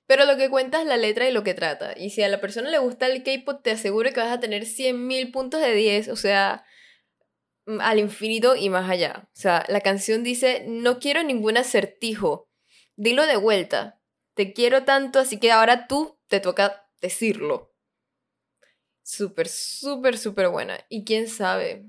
Pero 0.07 0.27
lo 0.27 0.37
que 0.37 0.49
cuenta 0.49 0.81
es 0.81 0.87
la 0.87 0.97
letra 0.97 1.29
y 1.29 1.33
lo 1.33 1.43
que 1.43 1.55
trata. 1.55 1.93
Y 1.97 2.11
si 2.11 2.23
a 2.23 2.29
la 2.29 2.41
persona 2.41 2.71
le 2.71 2.79
gusta 2.79 3.07
el 3.07 3.25
K-pop, 3.25 3.63
te 3.63 3.73
aseguro 3.73 4.13
que 4.13 4.21
vas 4.21 4.33
a 4.33 4.39
tener 4.39 4.65
100.000 4.65 5.33
puntos 5.33 5.61
de 5.61 5.75
10, 5.75 6.09
o 6.09 6.17
sea, 6.17 6.65
mm, 7.67 7.81
al 7.81 7.99
infinito 7.99 8.55
y 8.55 8.71
más 8.71 8.89
allá. 8.89 9.29
O 9.29 9.37
sea, 9.37 9.65
la 9.69 9.81
canción 9.81 10.23
dice, 10.23 10.65
no 10.69 11.01
quiero 11.01 11.23
ningún 11.25 11.57
acertijo. 11.57 12.49
Dilo 12.95 13.27
de 13.27 13.37
vuelta. 13.37 14.01
Te 14.35 14.53
quiero 14.53 14.85
tanto, 14.85 15.19
así 15.19 15.41
que 15.41 15.51
ahora 15.51 15.89
tú 15.89 16.19
te 16.29 16.39
toca 16.39 16.89
decirlo. 17.01 17.70
Súper, 19.11 19.49
súper, 19.49 20.17
súper 20.17 20.49
buena. 20.51 20.79
Y 20.89 21.05
quién 21.05 21.27
sabe, 21.27 21.83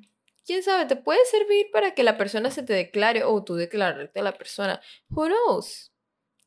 quién 0.43 0.63
sabe, 0.63 0.87
te 0.87 0.95
puede 0.95 1.23
servir 1.25 1.67
para 1.71 1.93
que 1.93 2.01
la 2.01 2.17
persona 2.17 2.49
se 2.49 2.63
te 2.63 2.73
declare 2.73 3.23
o 3.23 3.43
tú 3.43 3.53
declararte 3.53 4.21
a 4.21 4.23
la 4.23 4.31
persona. 4.31 4.81
Who 5.11 5.27
knows? 5.27 5.91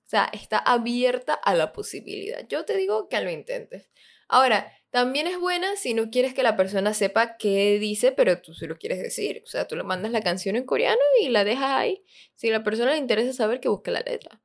O 0.05 0.09
sea, 0.09 0.29
está 0.33 0.59
abierta 0.59 1.35
a 1.35 1.55
la 1.55 1.73
posibilidad. 1.73 2.45
Yo 2.49 2.65
te 2.65 2.77
digo 2.77 3.09
que 3.09 3.21
lo 3.21 3.31
intentes. 3.31 3.89
Ahora, 4.27 4.73
también 4.91 5.29
es 5.29 5.39
buena 5.39 5.77
si 5.77 5.95
no 5.95 6.11
quieres 6.11 6.35
que 6.35 6.43
la 6.43 6.57
persona 6.57 6.93
sepa 6.93 7.37
qué 7.37 7.79
dice, 7.79 8.11
pero 8.11 8.43
tú 8.43 8.53
sí 8.53 8.67
lo 8.67 8.77
quieres 8.77 8.99
decir. 8.99 9.43
O 9.45 9.47
sea, 9.47 9.69
tú 9.69 9.77
le 9.77 9.85
mandas 9.85 10.11
la 10.11 10.23
canción 10.23 10.57
en 10.57 10.65
coreano 10.65 11.01
y 11.23 11.29
la 11.29 11.45
dejas 11.45 11.71
ahí. 11.71 12.05
Si 12.35 12.49
a 12.49 12.53
la 12.53 12.65
persona 12.65 12.91
le 12.91 12.99
interesa 12.99 13.33
saber, 13.33 13.61
que 13.61 13.69
busque 13.69 13.93
la 13.93 14.01
letra. 14.01 14.43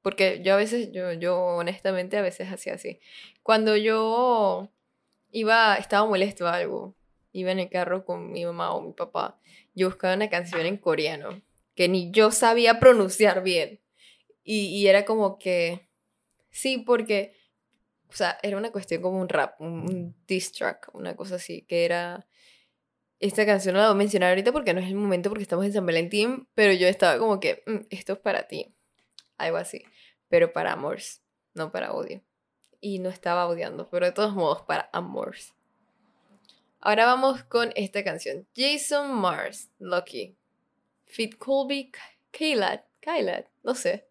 Porque 0.00 0.42
yo 0.44 0.54
a 0.54 0.58
veces, 0.58 0.92
yo, 0.92 1.12
yo 1.12 1.36
honestamente 1.40 2.16
a 2.16 2.22
veces 2.22 2.52
hacía 2.52 2.74
así. 2.74 3.00
Cuando 3.42 3.76
yo 3.76 4.70
iba, 5.32 5.76
estaba 5.76 6.06
molesto 6.08 6.46
algo, 6.48 6.94
iba 7.32 7.52
en 7.52 7.60
el 7.60 7.70
carro 7.70 8.04
con 8.04 8.32
mi 8.32 8.44
mamá 8.44 8.74
o 8.74 8.82
mi 8.82 8.92
papá, 8.92 9.38
yo 9.74 9.88
buscaba 9.88 10.14
una 10.14 10.28
canción 10.28 10.66
en 10.66 10.76
coreano 10.76 11.42
que 11.74 11.88
ni 11.88 12.10
yo 12.10 12.30
sabía 12.30 12.78
pronunciar 12.80 13.42
bien. 13.42 13.80
Y, 14.42 14.86
era 14.86 15.04
como 15.04 15.38
que, 15.38 15.88
sí, 16.50 16.78
porque, 16.78 17.34
o 18.08 18.12
sea, 18.12 18.38
era 18.42 18.56
una 18.56 18.72
cuestión 18.72 19.00
como 19.00 19.20
un 19.20 19.28
rap, 19.28 19.60
un, 19.60 20.16
diss 20.26 20.52
track, 20.52 20.90
una 20.92 21.14
cosa 21.14 21.36
así, 21.36 21.62
que 21.62 21.84
era, 21.84 22.26
esta 23.20 23.46
canción 23.46 23.74
no 23.74 23.80
la 23.80 23.86
voy 23.86 23.94
a 23.94 23.98
mencionar 23.98 24.30
ahorita 24.30 24.50
porque 24.50 24.74
no 24.74 24.80
es 24.80 24.88
el 24.88 24.96
momento 24.96 25.28
porque 25.30 25.44
estamos 25.44 25.64
en 25.66 25.72
San 25.72 25.86
Valentín, 25.86 26.48
pero 26.54 26.72
yo 26.72 26.88
estaba 26.88 27.18
como 27.18 27.38
que, 27.38 27.62
mm, 27.66 27.86
esto 27.90 28.14
es 28.14 28.18
para 28.18 28.48
ti, 28.48 28.74
algo 29.38 29.58
así, 29.58 29.84
pero 30.28 30.52
para 30.52 30.72
amores, 30.72 31.22
no 31.54 31.70
para 31.70 31.92
odio. 31.92 32.22
Y 32.80 32.98
no 32.98 33.10
estaba 33.10 33.46
odiando, 33.46 33.88
pero 33.90 34.06
de 34.06 34.12
todos 34.12 34.32
modos 34.34 34.62
para 34.62 34.88
amores. 34.92 35.54
Ahora 36.80 37.04
vamos 37.04 37.42
con 37.44 37.72
esta 37.76 38.02
canción. 38.02 38.46
Jason 38.56 39.14
Mars, 39.14 39.70
Lucky. 39.78 40.34
Fit 41.04 41.36
Colby, 41.36 41.92
Kayla, 42.30 42.84
Kayla, 43.00 43.44
no 43.62 43.74
sé. 43.74 44.06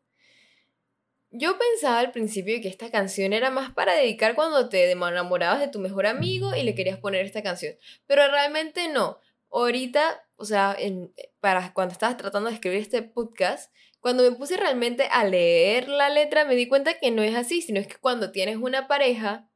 Yo 1.32 1.58
pensaba 1.58 2.00
al 2.00 2.12
principio 2.12 2.60
que 2.62 2.68
esta 2.68 2.90
canción 2.90 3.34
era 3.34 3.52
más 3.52 3.72
para 3.72 3.94
dedicar 3.94 4.36
cuando 4.36 4.68
te 4.68 4.92
enamorabas 4.92 5.60
de 5.60 5.68
tu 5.68 5.80
mejor 5.80 6.08
amigo 6.08 6.56
y 6.56 6.64
le 6.64 6.76
querías 6.76 7.00
poner 7.00 7.26
esta 7.26 7.44
canción, 7.44 7.76
pero 8.08 8.28
realmente 8.30 8.88
no. 8.90 9.20
Ahorita, 9.52 10.24
o 10.36 10.46
sea, 10.46 10.76
para 11.40 11.74
cuando 11.74 11.94
estabas 11.94 12.18
tratando 12.18 12.50
de 12.50 12.56
escribir 12.56 12.82
este 12.82 13.04
podcast, 13.04 13.72
cuando 14.00 14.24
me 14.24 14.32
puse 14.36 14.58
realmente 14.58 15.08
a 15.12 15.24
leer 15.26 15.90
la 15.90 16.10
letra 16.10 16.46
me 16.46 16.56
di 16.56 16.68
cuenta 16.68 17.00
que 17.00 17.12
no 17.12 17.22
es 17.22 17.36
así, 17.36 17.62
sino 17.62 17.80
es 17.80 17.88
que 17.88 17.98
cuando 17.98 18.32
tienes 18.32 18.58
una 18.58 18.88
pareja 18.88 19.50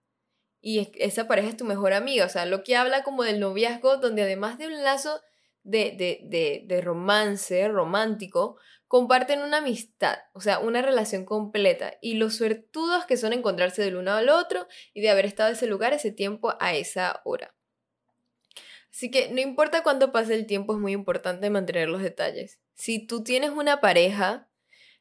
y 0.62 0.92
esa 0.96 1.28
pareja 1.28 1.50
es 1.50 1.58
tu 1.58 1.66
mejor 1.66 1.94
amiga, 1.94 2.26
o 2.26 2.30
sea, 2.30 2.46
lo 2.46 2.64
que 2.64 2.78
habla 2.78 3.04
como 3.04 3.24
del 3.24 3.42
noviazgo, 3.42 3.98
donde 3.98 4.24
además 4.24 4.58
de 4.58 4.68
un 4.68 4.82
lazo 4.82 5.20
de, 5.64 5.92
de, 5.98 6.22
de, 6.24 6.64
de 6.66 6.82
romance 6.82 7.68
romántico, 7.68 8.58
comparten 8.88 9.42
una 9.42 9.58
amistad, 9.58 10.20
o 10.34 10.40
sea, 10.40 10.60
una 10.60 10.82
relación 10.82 11.26
completa, 11.26 11.96
y 12.02 12.14
los 12.14 12.36
suertudos 12.38 13.06
que 13.06 13.18
son 13.18 13.34
encontrarse 13.34 13.82
del 13.82 13.98
uno 13.98 14.14
al 14.14 14.30
otro 14.30 14.68
y 14.94 15.02
de 15.02 15.10
haber 15.10 15.26
estado 15.26 15.50
en 15.50 15.56
ese 15.56 15.68
lugar, 15.68 15.94
ese 15.94 16.12
tiempo, 16.12 16.54
a 16.60 16.74
esa 16.76 17.22
hora. 17.26 17.54
Así 18.90 19.10
que 19.10 19.30
no 19.32 19.42
importa 19.42 19.84
cuánto 19.84 20.12
pase 20.12 20.36
el 20.36 20.46
tiempo, 20.46 20.74
es 20.74 20.80
muy 20.80 20.94
importante 20.94 21.50
mantener 21.50 21.90
los 21.90 22.02
detalles. 22.02 22.60
Si 22.74 23.06
tú 23.06 23.24
tienes 23.24 23.52
una 23.52 23.82
pareja 23.82 24.50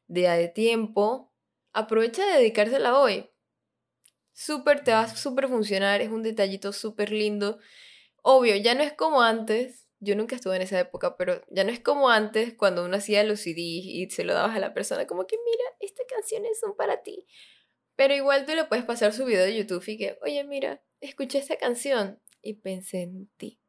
de, 0.06 0.28
de 0.28 0.48
tiempo, 0.48 1.32
aprovecha 1.72 2.24
de 2.26 2.38
dedicársela 2.38 2.98
hoy. 2.98 3.30
Súper, 4.32 4.82
te 4.82 4.92
va 4.92 5.02
a 5.02 5.16
súper 5.16 5.48
funcionar, 5.48 6.00
es 6.00 6.08
un 6.10 6.22
detallito 6.22 6.72
súper 6.72 7.12
lindo. 7.12 7.58
Obvio, 8.22 8.56
ya 8.56 8.74
no 8.74 8.82
es 8.82 8.92
como 8.92 9.22
antes, 9.22 9.88
yo 10.00 10.16
nunca 10.16 10.36
estuve 10.36 10.56
en 10.56 10.62
esa 10.62 10.80
época, 10.80 11.16
pero 11.16 11.42
ya 11.50 11.64
no 11.64 11.70
es 11.70 11.80
como 11.80 12.08
antes 12.10 12.54
cuando 12.54 12.84
uno 12.84 12.96
hacía 12.96 13.22
los 13.24 13.40
CDs 13.40 13.56
y 13.86 14.08
se 14.10 14.24
lo 14.24 14.34
dabas 14.34 14.56
a 14.56 14.60
la 14.60 14.74
persona, 14.74 15.06
como 15.06 15.26
que 15.26 15.36
mira, 15.44 15.64
estas 15.80 16.06
canciones 16.08 16.58
son 16.58 16.76
para 16.76 17.02
ti. 17.02 17.26
Pero 17.96 18.14
igual 18.14 18.46
tú 18.46 18.54
le 18.54 18.64
puedes 18.64 18.84
pasar 18.84 19.12
su 19.12 19.24
video 19.24 19.44
de 19.44 19.56
YouTube 19.56 19.84
y 19.86 19.98
que, 19.98 20.18
oye, 20.22 20.44
mira, 20.44 20.82
escuché 21.00 21.38
esta 21.38 21.56
canción 21.56 22.20
y 22.42 22.54
pensé 22.54 23.02
en 23.02 23.28
ti. 23.36 23.60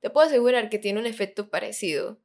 Te 0.00 0.10
puedo 0.10 0.26
asegurar 0.26 0.70
que 0.70 0.78
tiene 0.78 1.00
un 1.00 1.06
efecto 1.06 1.50
parecido. 1.50 2.20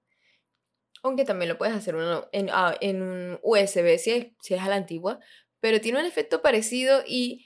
Aunque 1.04 1.26
también 1.26 1.50
lo 1.50 1.58
puedes 1.58 1.76
hacer 1.76 1.96
en, 2.32 2.50
ah, 2.52 2.76
en 2.82 3.02
un 3.02 3.40
USB 3.42 3.98
si 3.98 4.12
es, 4.12 4.28
si 4.42 4.54
es 4.54 4.62
a 4.62 4.68
la 4.68 4.76
antigua. 4.76 5.20
Pero 5.60 5.82
tiene 5.82 6.00
un 6.00 6.06
efecto 6.06 6.42
parecido 6.42 7.04
y 7.06 7.46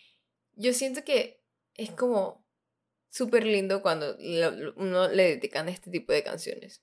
yo 0.53 0.73
siento 0.73 1.03
que 1.03 1.41
es 1.75 1.91
como 1.91 2.45
súper 3.09 3.45
lindo 3.45 3.81
cuando 3.81 4.17
uno 4.75 5.07
le 5.07 5.35
dedican 5.35 5.69
este 5.69 5.91
tipo 5.91 6.13
de 6.13 6.23
canciones. 6.23 6.81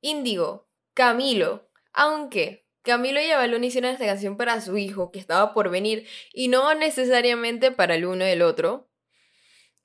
Índigo, 0.00 0.68
Camilo, 0.92 1.70
aunque 1.92 2.66
Camilo 2.82 3.20
y 3.20 3.30
Avalon 3.30 3.64
hicieron 3.64 3.92
esta 3.92 4.04
canción 4.04 4.36
para 4.36 4.60
su 4.60 4.76
hijo 4.76 5.10
que 5.10 5.18
estaba 5.18 5.54
por 5.54 5.70
venir 5.70 6.06
y 6.34 6.48
no 6.48 6.74
necesariamente 6.74 7.72
para 7.72 7.94
el 7.94 8.04
uno 8.04 8.26
y 8.26 8.30
el 8.30 8.42
otro. 8.42 8.90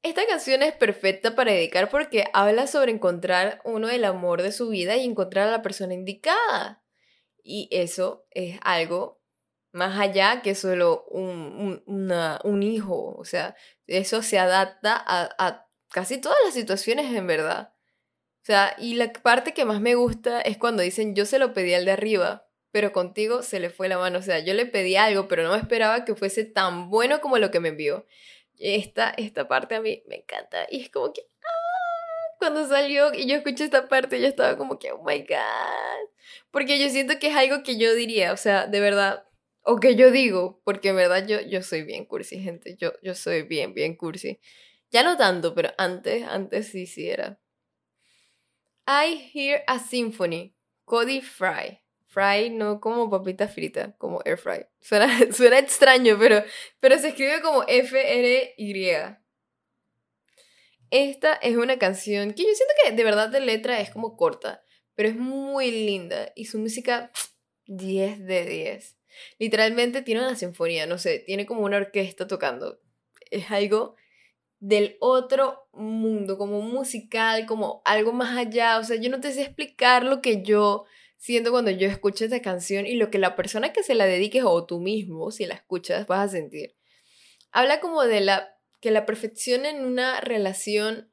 Esta 0.02 0.26
canción 0.28 0.64
es 0.64 0.74
perfecta 0.74 1.36
para 1.36 1.52
dedicar 1.52 1.90
porque 1.90 2.26
habla 2.34 2.68
sobre 2.68 2.92
encontrar 2.92 3.62
uno 3.66 3.90
el 3.90 4.06
amor 4.06 4.42
de 4.42 4.54
su 4.54 4.70
vida 4.70 4.96
y 4.96 5.04
encontrar 5.04 5.50
a 5.50 5.52
la 5.52 5.62
persona 5.62 5.94
indicada. 5.94 6.82
Y 7.44 7.68
eso 7.72 8.26
es 8.32 8.60
algo 8.64 9.20
más 9.72 10.00
allá 10.00 10.42
que 10.42 10.56
solo 10.56 11.04
un, 11.10 11.84
un, 11.86 12.64
hijo. 12.64 13.16
O 13.18 13.26
sea, 13.26 13.56
eso 13.88 14.24
se 14.24 14.40
adapta 14.40 14.96
a, 14.96 15.30
a, 15.38 15.68
casi 15.90 16.20
todas 16.20 16.38
las 16.46 16.54
situaciones 16.54 17.14
en 17.14 17.28
verdad. 17.28 17.74
O 18.42 18.46
sea, 18.46 18.76
y 18.80 18.96
la 18.96 19.12
parte 19.12 19.54
que 19.54 19.66
más 19.66 19.82
me 19.82 19.96
gusta 19.96 20.42
es 20.42 20.58
cuando 20.58 20.82
dicen 20.82 21.14
yo 21.14 21.26
se 21.26 21.40
lo 21.40 21.54
pedí 21.54 21.74
al 21.74 21.86
de 21.86 21.92
arriba, 21.92 22.48
pero 22.72 22.94
contigo 22.94 23.44
se 23.44 23.60
le 23.60 23.70
fue 23.70 23.90
la 23.90 23.98
mano. 23.98 24.20
O 24.20 24.22
sea, 24.22 24.40
yo 24.40 24.54
le 24.54 24.66
pedí 24.66 24.96
algo, 24.96 25.28
pero 25.28 25.44
no 25.44 25.56
esperaba 25.56 26.06
que 26.06 26.16
fuese 26.16 26.46
tan 26.46 26.90
bueno 26.90 27.20
como 27.22 27.38
lo 27.38 27.52
que 27.52 27.60
me 27.60 27.70
envió. 27.70 28.06
Esta, 28.60 29.12
esta 29.12 29.48
parte 29.48 29.76
a 29.76 29.82
mí 29.82 30.04
me 30.08 30.18
encanta. 30.18 30.68
Y 30.70 30.82
es 30.82 30.90
como 30.90 31.14
que, 31.14 31.22
¡ah! 31.22 32.36
Cuando 32.40 32.68
salió 32.68 33.14
y 33.14 33.28
yo 33.28 33.36
escuché 33.36 33.66
esta 33.66 33.88
parte, 33.88 34.22
yo 34.22 34.28
estaba 34.28 34.58
como 34.58 34.80
que, 34.80 34.92
oh 34.92 35.04
my 35.04 35.20
god. 35.20 36.10
Porque 36.52 36.80
yo 36.80 36.90
siento 36.90 37.20
que 37.20 37.28
es 37.28 37.36
algo 37.36 37.64
que 37.64 37.78
yo 37.78 37.94
diría, 37.96 38.34
o 38.34 38.38
sea, 38.38 38.68
de 38.68 38.80
verdad, 38.80 39.26
o 39.64 39.80
que 39.80 39.96
yo 39.96 40.12
digo, 40.12 40.62
porque 40.64 40.90
en 40.90 40.98
verdad 40.98 41.26
yo, 41.28 41.42
yo 41.42 41.62
soy 41.64 41.84
bien 41.84 42.06
cursi, 42.06 42.40
gente. 42.40 42.76
Yo, 42.78 42.94
yo 43.02 43.16
soy 43.16 43.44
bien, 43.44 43.74
bien 43.74 43.96
cursi. 43.96 44.40
Ya 44.92 45.04
no 45.04 45.18
tanto, 45.18 45.54
pero 45.56 45.72
antes, 45.78 46.24
antes 46.28 46.68
sí, 46.68 46.86
sí 46.88 47.10
era. 47.10 47.40
I 48.88 49.30
hear 49.34 49.64
a 49.68 49.80
symphony. 49.80 50.56
Cody 50.86 51.22
Fry. 51.22 51.82
Fry 52.10 52.50
no 52.50 52.82
como 52.82 53.08
papita 53.08 53.48
frita, 53.48 53.96
como 54.00 54.20
air 54.26 54.38
fry. 54.38 54.66
Suena, 54.82 55.08
suena 55.32 55.60
extraño, 55.60 56.18
pero, 56.20 56.44
pero 56.80 56.98
se 56.98 57.10
escribe 57.10 57.40
como 57.42 57.64
F-R-Y. 57.68 58.88
Esta 60.90 61.34
es 61.36 61.56
una 61.56 61.78
canción 61.78 62.34
que 62.34 62.44
yo 62.44 62.50
siento 62.56 62.74
que 62.84 62.92
de 62.94 63.04
verdad 63.04 63.30
de 63.30 63.42
letra 63.42 63.80
es 63.80 63.92
como 63.92 64.18
corta, 64.18 64.64
pero 64.96 65.08
es 65.08 65.16
muy 65.16 65.70
linda 65.70 66.32
y 66.36 66.46
su 66.46 66.58
música 66.58 67.12
10 67.68 68.26
de 68.26 68.46
10. 68.46 68.98
Literalmente 69.38 70.02
tiene 70.02 70.22
una 70.22 70.36
sinfonía, 70.36 70.88
no 70.88 70.98
sé, 70.98 71.20
tiene 71.20 71.46
como 71.46 71.62
una 71.62 71.78
orquesta 71.78 72.28
tocando. 72.28 72.80
Es 73.30 73.52
algo 73.52 73.96
del 74.60 74.98
otro 75.00 75.68
mundo, 75.74 76.40
como 76.40 76.62
musical, 76.62 77.46
como 77.46 77.84
algo 77.86 78.14
más 78.14 78.36
allá. 78.36 78.80
O 78.80 78.84
sea, 78.84 78.98
yo 78.98 79.12
no 79.12 79.20
te 79.20 79.32
sé 79.32 79.44
explicar 79.44 80.04
lo 80.04 80.22
que 80.22 80.42
yo 80.42 80.86
siento 81.20 81.52
cuando 81.52 81.70
yo 81.70 81.88
escucho 81.88 82.24
esta 82.24 82.42
canción 82.42 82.88
y 82.88 82.96
lo 82.96 83.12
que 83.12 83.20
la 83.20 83.36
persona 83.36 83.72
que 83.72 83.84
se 83.84 83.94
la 83.94 84.06
dedique 84.06 84.42
o 84.42 84.66
tú 84.66 84.80
mismo, 84.80 85.30
si 85.30 85.46
la 85.46 85.54
escuchas, 85.54 86.08
vas 86.08 86.30
a 86.30 86.32
sentir. 86.32 86.76
Habla 87.52 87.80
como 87.80 88.04
de 88.04 88.22
la 88.22 88.58
que 88.80 88.90
la 88.90 89.06
perfección 89.06 89.66
en 89.66 89.86
una 89.86 90.22
relación 90.22 91.12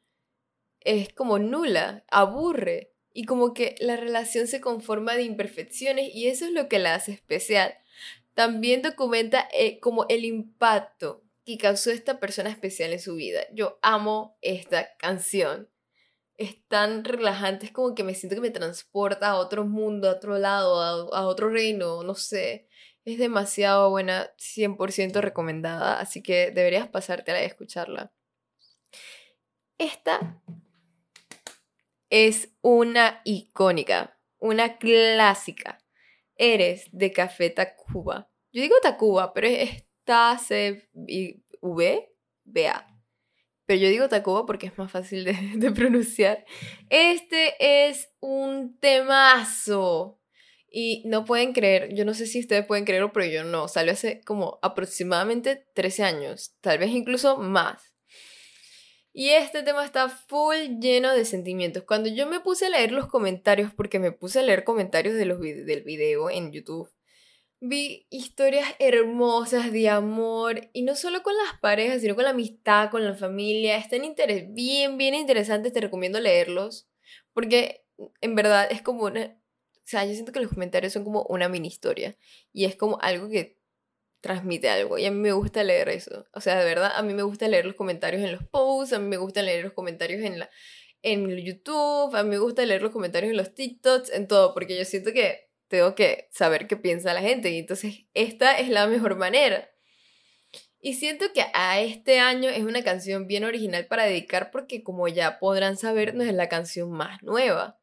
es 0.81 1.13
como 1.13 1.39
nula, 1.39 2.05
aburre 2.09 2.95
y 3.13 3.25
como 3.25 3.53
que 3.53 3.75
la 3.81 3.97
relación 3.97 4.47
se 4.47 4.61
conforma 4.61 5.17
de 5.17 5.25
imperfecciones 5.25 6.15
y 6.15 6.29
eso 6.29 6.47
es 6.47 6.53
lo 6.53 6.69
que 6.69 6.79
la 6.79 6.95
hace 6.95 7.13
especial. 7.13 7.75
también 8.35 8.83
documenta 8.83 9.49
eh, 9.55 9.81
como 9.81 10.05
el 10.11 10.27
impacto 10.27 11.25
que 11.47 11.57
causó 11.57 11.91
esta 11.91 12.21
persona 12.21 12.51
especial 12.51 12.93
en 12.93 13.01
su 13.01 13.15
vida. 13.15 13.47
Yo 13.53 13.79
amo 13.81 14.37
esta 14.43 14.95
canción. 14.99 15.71
Es 16.39 16.63
tan 16.69 17.05
relajante, 17.05 17.67
es 17.67 17.73
como 17.73 17.95
que 17.95 18.05
me 18.05 18.15
siento 18.15 18.35
que 18.37 18.43
me 18.43 18.51
transporta 18.51 19.31
a 19.31 19.37
otro 19.37 19.65
mundo, 19.65 20.09
a 20.09 20.13
otro 20.13 20.39
lado, 20.39 20.83
a, 20.83 21.19
a 21.19 21.27
otro 21.27 21.49
reino, 21.49 22.03
no 22.03 22.15
sé. 22.15 22.69
Es 23.05 23.19
demasiado 23.19 23.89
buena, 23.91 24.35
100% 24.37 25.21
recomendada, 25.21 26.01
así 26.01 26.23
que 26.23 26.51
deberías 26.51 26.89
pasarte 26.89 27.33
a 27.33 27.43
escucharla. 27.43 28.13
Esta 29.79 30.43
es 32.11 32.51
una 32.63 33.21
icónica, 33.25 34.19
una 34.39 34.79
clásica. 34.79 35.79
Eres 36.35 36.89
de 36.93 37.13
Café 37.13 37.51
Tacuba. 37.51 38.31
Yo 38.53 38.63
digo 38.63 38.77
Tacuba, 38.83 39.33
pero 39.33 39.49
es 39.49 39.85
C 40.43 40.89
V 41.61 42.15
B 42.45 42.69
A. 42.69 42.96
Pero 43.67 43.81
yo 43.81 43.89
digo 43.89 44.09
Tacuba 44.09 44.47
porque 44.47 44.69
es 44.69 44.79
más 44.79 44.91
fácil 44.91 45.25
de, 45.57 45.71
pronunciar. 45.73 46.45
Este 46.89 47.55
es 47.59 48.09
un 48.21 48.79
temazo. 48.79 50.21
Y 50.69 51.03
no 51.07 51.25
pueden 51.25 51.53
creer, 51.53 51.95
yo 51.95 52.05
no 52.05 52.13
sé 52.13 52.27
si 52.27 52.41
ustedes 52.41 52.67
pueden 52.67 52.85
creerlo, 52.85 53.13
pero 53.13 53.27
yo 53.27 53.45
no. 53.45 53.67
Salió 53.67 53.93
hace 53.93 54.21
como 54.23 54.59
aproximadamente 54.63 55.65
13 55.75 56.03
años, 56.03 56.55
tal 56.61 56.79
vez 56.79 56.91
incluso 56.91 57.39
más. 57.39 57.95
Y 59.13 59.31
este 59.31 59.63
tema 59.63 59.83
está 59.83 60.11
full 60.11 60.79
lleno 60.79 61.15
de 61.15 61.25
sentimientos. 61.25 61.85
Cuando 61.85 62.11
yo 62.11 62.27
me 62.27 62.41
puse 62.41 62.67
a 62.67 62.69
leer 62.69 62.93
los 62.93 63.07
comentarios, 63.07 63.73
porque 63.73 63.99
me 63.99 64.13
puse 64.13 64.41
a 64.41 64.43
leer 64.43 64.65
comentarios 64.65 65.15
de 65.15 65.25
los 65.25 65.41
del 65.41 65.83
video 65.85 66.29
en 66.29 66.53
YouTube, 66.53 66.91
vi 67.61 68.07
historias 68.11 68.69
hermosas 68.79 69.73
de 69.73 69.89
amor. 69.89 70.69
Y 70.73 70.83
no 70.83 70.95
solo 70.97 71.23
con 71.23 71.35
las 71.37 71.59
parejas, 71.61 72.01
sino 72.01 72.15
con 72.15 72.25
la 72.25 72.31
amistad, 72.31 72.91
con 72.91 73.05
la 73.05 73.15
familia. 73.15 73.77
Están 73.77 74.05
interes 74.05 74.53
bien, 74.53 74.99
bien 74.99 75.15
interesantes. 75.15 75.73
Te 75.73 75.81
recomiendo 75.81 76.21
leerlos. 76.21 76.89
Porque 77.33 77.85
en 78.21 78.35
verdad 78.35 78.69
es 78.71 78.83
como 78.83 79.05
una... 79.05 79.39
O 79.77 79.89
sea, 79.89 80.05
yo 80.05 80.13
siento 80.15 80.33
que 80.33 80.41
los 80.41 80.51
comentarios 80.51 80.93
son 80.93 81.05
como 81.05 81.23
una 81.29 81.49
mini 81.49 81.69
historia. 81.69 82.17
Y 82.53 82.65
es 82.65 82.77
como 82.77 82.99
algo 83.01 83.29
que 83.29 83.57
transmite 84.21 84.69
algo. 84.69 84.99
Y 84.99 85.07
a 85.07 85.11
mí 85.11 85.19
me 85.19 85.33
gusta 85.33 85.63
leer 85.63 85.89
eso. 85.89 86.27
O 86.33 86.41
sea, 86.41 86.59
de 86.59 86.65
verdad, 86.65 86.93
a 86.95 87.03
mí 87.03 87.15
me 87.15 87.23
gusta 87.23 87.47
leer 87.49 87.65
los 87.65 87.77
comentarios 87.77 88.23
en 88.23 88.33
los 88.33 88.45
posts, 88.45 88.93
a 88.93 88.99
mí 88.99 89.09
me 89.09 89.17
gusta 89.17 89.43
leer 89.43 89.65
los 89.65 89.73
comentarios 89.73 90.23
en, 90.23 90.41
la, 90.41 90.51
en 91.03 91.29
YouTube, 91.37 92.15
a 92.15 92.23
mí 92.25 92.31
me 92.31 92.39
gusta 92.39 92.65
leer 92.67 92.83
los 92.83 92.91
comentarios 92.91 93.31
en 93.31 93.37
los 93.37 93.55
TikToks, 93.55 94.11
en 94.11 94.27
todo, 94.27 94.53
porque 94.55 94.77
yo 94.77 94.85
siento 94.85 95.13
que 95.13 95.46
tengo 95.69 95.95
que 95.95 96.29
saber 96.33 96.67
qué 96.67 96.77
piensa 96.77 97.15
la 97.15 97.23
gente. 97.23 97.51
Y 97.51 97.59
entonces, 97.59 98.07
esta 98.15 98.59
es 98.59 98.69
la 98.69 98.87
mejor 98.87 99.17
manera. 99.17 99.71
Y 100.81 100.95
siento 100.95 101.33
que 101.33 101.45
a 101.53 101.81
este 101.81 102.21
año 102.21 102.49
es 102.49 102.63
una 102.63 102.85
canción 102.85 103.27
bien 103.27 103.45
original 103.45 103.87
para 103.87 104.05
dedicar 104.05 104.51
porque 104.51 104.85
como 104.85 105.09
ya 105.09 105.39
podrán 105.39 105.77
saber, 105.77 106.15
no 106.15 106.23
es 106.23 106.33
la 106.33 106.49
canción 106.49 106.93
más 106.93 107.23
nueva, 107.23 107.81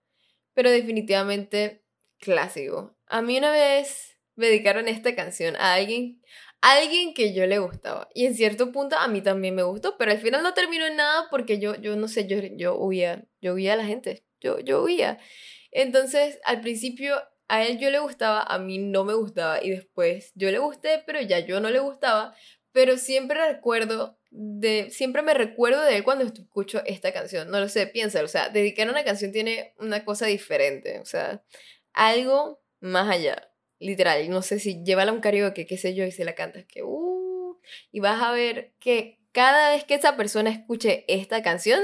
pero 0.54 0.70
definitivamente 0.72 1.84
clásico. 2.20 2.96
A 3.08 3.22
mí 3.22 3.38
una 3.38 3.52
vez 3.52 4.18
me 4.36 4.48
dedicaron 4.48 4.88
esta 4.88 5.16
canción 5.16 5.56
a 5.58 5.74
alguien, 5.74 6.22
alguien 6.62 7.14
que 7.14 7.34
yo 7.34 7.46
le 7.46 7.60
gustaba. 7.60 8.08
Y 8.14 8.26
en 8.26 8.36
cierto 8.36 8.72
punto 8.72 8.96
a 8.98 9.08
mí 9.10 9.22
también 9.22 9.56
me 9.56 9.64
gustó, 9.64 9.98
pero 9.98 10.12
al 10.12 10.20
final 10.20 10.42
no 10.42 10.54
terminó 10.54 10.86
en 10.86 10.96
nada 10.96 11.28
porque 11.30 11.60
yo, 11.60 11.76
yo 11.76 11.96
no 11.98 12.08
sé, 12.08 12.26
yo, 12.28 12.38
yo 12.56 12.78
huía, 12.78 13.26
yo 13.42 13.56
huía 13.56 13.74
a 13.74 13.76
la 13.76 13.86
gente, 13.86 14.24
yo, 14.40 14.60
yo 14.60 14.82
huía. 14.82 15.20
Entonces, 15.72 16.40
al 16.46 16.62
principio 16.62 17.16
a 17.48 17.64
él 17.64 17.80
yo 17.80 17.90
le 17.92 18.00
gustaba, 18.00 18.42
a 18.42 18.58
mí 18.60 18.78
no 18.78 19.04
me 19.04 19.14
gustaba 19.14 19.64
y 19.64 19.70
después 19.70 20.32
yo 20.36 20.50
le 20.52 20.60
gusté, 20.60 21.04
pero 21.06 21.22
ya 21.22 21.40
yo 21.40 21.60
no 21.60 21.70
le 21.70 21.80
gustaba, 21.80 22.36
pero 22.72 22.98
siempre 22.98 23.40
recuerdo 23.48 24.18
de 24.32 24.90
siempre 24.90 25.22
me 25.22 25.36
recuerdo 25.36 25.84
de 25.84 25.98
él 25.98 26.04
cuando 26.04 26.26
escucho 26.26 26.82
esta 26.86 27.14
canción. 27.14 27.52
No 27.52 27.60
lo 27.60 27.70
sé, 27.70 27.86
piensa, 27.88 28.24
o 28.24 28.28
sea, 28.28 28.50
dedicar 28.50 28.90
una 28.90 29.04
canción 29.04 29.32
tiene 29.32 29.76
una 29.78 30.04
cosa 30.06 30.26
diferente, 30.26 31.00
o 31.00 31.06
sea, 31.06 31.44
algo 31.94 32.62
más 32.80 33.10
allá 33.10 33.50
literal, 33.84 34.30
no 34.30 34.42
sé 34.42 34.60
si 34.60 34.84
llévala 34.84 35.12
un 35.12 35.20
karaoke, 35.20 35.66
qué 35.66 35.78
sé 35.78 35.94
yo, 35.94 36.06
y 36.06 36.12
se 36.12 36.26
la 36.26 36.36
cantas, 36.36 36.66
que 36.66 36.84
uh, 36.84 37.58
y 37.92 38.00
vas 38.00 38.22
a 38.22 38.32
ver 38.32 38.74
que 38.80 39.20
cada 39.32 39.72
vez 39.72 39.84
que 39.84 39.96
esa 39.96 40.16
persona 40.16 40.50
escuche 40.50 41.06
esta 41.08 41.42
canción, 41.44 41.82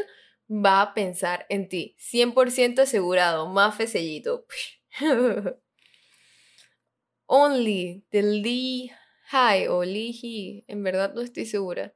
va 0.49 0.81
a 0.81 0.93
pensar 0.93 1.45
en 1.49 1.67
ti, 1.69 1.95
100% 1.99 2.79
asegurado, 2.79 3.47
más 3.47 3.75
sellito. 3.77 4.45
Only 7.27 8.05
de 8.11 8.23
Lee 8.23 8.91
High 9.27 9.67
o 9.67 9.83
Lee 9.83 10.11
Hee, 10.11 10.65
en 10.67 10.83
verdad 10.83 11.13
no 11.13 11.21
estoy 11.21 11.45
segura. 11.45 11.93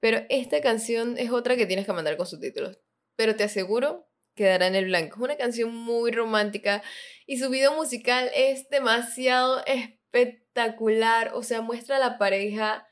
Pero 0.00 0.24
esta 0.28 0.60
canción 0.60 1.16
es 1.18 1.30
otra 1.30 1.56
que 1.56 1.66
tienes 1.66 1.86
que 1.86 1.92
mandar 1.92 2.16
con 2.16 2.26
subtítulos. 2.26 2.78
Pero 3.16 3.36
te 3.36 3.44
aseguro 3.44 4.06
quedará 4.36 4.68
en 4.68 4.76
el 4.76 4.84
blanco. 4.84 5.16
Es 5.16 5.22
una 5.22 5.36
canción 5.36 5.74
muy 5.74 6.12
romántica 6.12 6.82
y 7.26 7.38
su 7.38 7.50
video 7.50 7.74
musical 7.74 8.30
es 8.34 8.68
demasiado 8.68 9.64
espectacular. 9.66 11.32
O 11.34 11.42
sea, 11.42 11.62
muestra 11.62 11.96
a 11.96 11.98
la 11.98 12.18
pareja, 12.18 12.86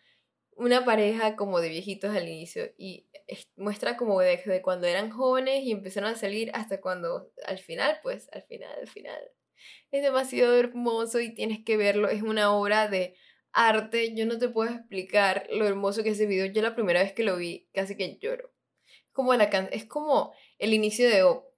una 0.56 0.84
pareja 0.84 1.36
como 1.36 1.60
de 1.60 1.68
viejitos 1.68 2.16
al 2.16 2.28
inicio 2.28 2.72
y 2.76 3.08
muestra 3.56 3.96
como 3.96 4.20
desde 4.20 4.62
cuando 4.62 4.86
eran 4.86 5.10
jóvenes 5.10 5.62
y 5.62 5.70
empezaron 5.70 6.10
a 6.10 6.16
salir 6.16 6.50
hasta 6.54 6.80
cuando 6.80 7.30
al 7.46 7.58
final, 7.58 8.00
pues 8.02 8.28
al 8.32 8.42
final, 8.42 8.72
al 8.80 8.88
final. 8.88 9.20
Es 9.90 10.02
demasiado 10.02 10.56
hermoso 10.56 11.20
y 11.20 11.34
tienes 11.34 11.64
que 11.64 11.76
verlo. 11.76 12.08
Es 12.08 12.22
una 12.22 12.52
obra 12.52 12.88
de 12.88 13.16
arte. 13.52 14.14
Yo 14.14 14.26
no 14.26 14.38
te 14.38 14.48
puedo 14.48 14.70
explicar 14.70 15.46
lo 15.50 15.66
hermoso 15.66 16.02
que 16.02 16.10
es 16.10 16.16
ese 16.16 16.26
video. 16.26 16.46
Yo 16.46 16.62
la 16.62 16.74
primera 16.74 17.02
vez 17.02 17.12
que 17.12 17.24
lo 17.24 17.36
vi 17.36 17.68
casi 17.72 17.96
que 17.96 18.18
lloro. 18.18 18.52
Como 19.12 19.32
la 19.34 19.44
es 19.44 19.86
como 19.86 20.34
el 20.58 20.74
inicio 20.74 21.08
de 21.08 21.22
O. 21.22 21.50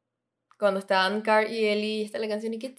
Cuando 0.59 0.81
estaban 0.81 1.23
Car 1.23 1.51
y 1.51 1.67
Ellie, 1.67 2.05
está 2.05 2.19
la 2.19 2.29
canción 2.29 2.55
y 2.55 2.59
que... 2.59 2.75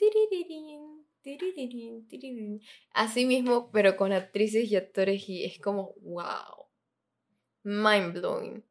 Así 2.93 3.25
mismo, 3.25 3.69
pero 3.71 3.97
con 3.97 4.13
actrices 4.13 4.71
y 4.71 4.75
actores 4.75 5.27
y 5.27 5.45
es 5.45 5.59
como, 5.59 5.93
wow. 6.01 6.67
Mind 7.63 8.13
blowing. 8.13 8.63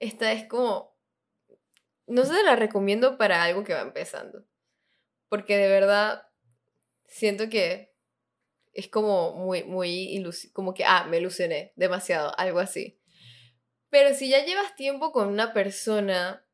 Esta 0.00 0.32
es 0.32 0.46
como... 0.46 0.96
No 2.06 2.24
se 2.24 2.42
la 2.42 2.56
recomiendo 2.56 3.18
para 3.18 3.42
algo 3.42 3.64
que 3.64 3.74
va 3.74 3.82
empezando. 3.82 4.47
Porque 5.28 5.56
de 5.56 5.68
verdad 5.68 6.22
siento 7.06 7.48
que 7.48 7.94
es 8.72 8.88
como 8.88 9.34
muy, 9.34 9.64
muy 9.64 10.24
como 10.52 10.74
que, 10.74 10.84
ah, 10.84 11.04
me 11.08 11.18
ilusioné 11.18 11.72
demasiado, 11.76 12.32
algo 12.38 12.60
así. 12.60 13.00
Pero 13.90 14.14
si 14.14 14.28
ya 14.28 14.44
llevas 14.44 14.76
tiempo 14.76 15.12
con 15.12 15.28
una 15.28 15.52
persona 15.52 16.44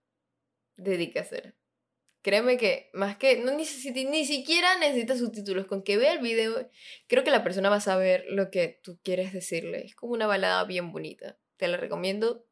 ser 0.77 1.55
Créeme 2.23 2.57
que 2.57 2.89
más 2.95 3.19
que 3.19 3.37
no 3.37 3.53
necesita, 3.53 4.01
ni 4.11 4.25
siquiera 4.25 4.79
necesitas 4.79 5.19
subtítulos, 5.19 5.67
con 5.67 5.83
que 5.83 5.99
vea 5.99 6.13
el 6.13 6.21
video, 6.21 6.71
creo 7.07 7.23
que 7.23 7.31
la 7.31 7.45
persona 7.45 7.69
va 7.69 7.77
a 7.77 7.81
saber 7.81 8.25
lo 8.29 8.51
que 8.51 8.81
tú 8.83 8.99
quieres 9.05 9.35
decirle. 9.35 9.85
Es 9.85 9.95
como 9.95 10.15
una 10.15 10.27
balada 10.27 10.65
bien 10.65 10.91
bonita. 10.91 11.37
Te 11.59 11.69
la 11.69 11.77
recomiendo 11.77 12.47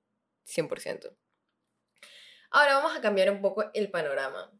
100%. 0.45 1.17
Ahora 2.51 2.75
vamos 2.75 2.95
a 2.95 3.01
cambiar 3.01 3.31
un 3.31 3.41
poco 3.41 3.65
el 3.73 3.91
panorama, 3.91 4.53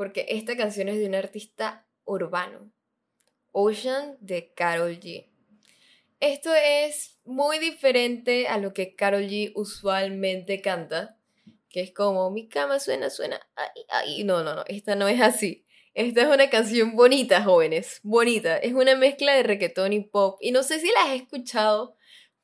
porque 0.00 0.24
esta 0.30 0.56
canción 0.56 0.88
es 0.88 0.96
de 0.96 1.04
un 1.04 1.14
artista 1.14 1.86
urbano, 2.06 2.72
Ocean 3.52 4.16
de 4.20 4.50
Carol 4.54 4.98
G. 4.98 5.26
Esto 6.20 6.54
es 6.54 7.18
muy 7.26 7.58
diferente 7.58 8.48
a 8.48 8.56
lo 8.56 8.72
que 8.72 8.94
Carol 8.96 9.24
G 9.24 9.52
usualmente 9.54 10.62
canta 10.62 11.18
que 11.68 11.82
es 11.82 11.92
como 11.92 12.30
mi 12.30 12.48
cama 12.48 12.80
suena, 12.80 13.10
suena, 13.10 13.46
ay, 13.54 13.84
ay. 13.90 14.24
No, 14.24 14.42
no, 14.42 14.54
no, 14.54 14.64
esta 14.68 14.96
no 14.96 15.06
es 15.06 15.20
así. 15.20 15.66
Esta 15.92 16.22
es 16.22 16.28
una 16.28 16.48
canción 16.48 16.96
bonita, 16.96 17.44
jóvenes, 17.44 18.00
bonita. 18.02 18.56
Es 18.56 18.72
una 18.72 18.96
mezcla 18.96 19.34
de 19.34 19.42
reggaetón 19.42 19.92
y 19.92 20.00
pop. 20.00 20.38
Y 20.40 20.52
no 20.52 20.62
sé 20.62 20.80
si 20.80 20.86
la 20.86 21.12
has 21.12 21.20
escuchado, 21.20 21.94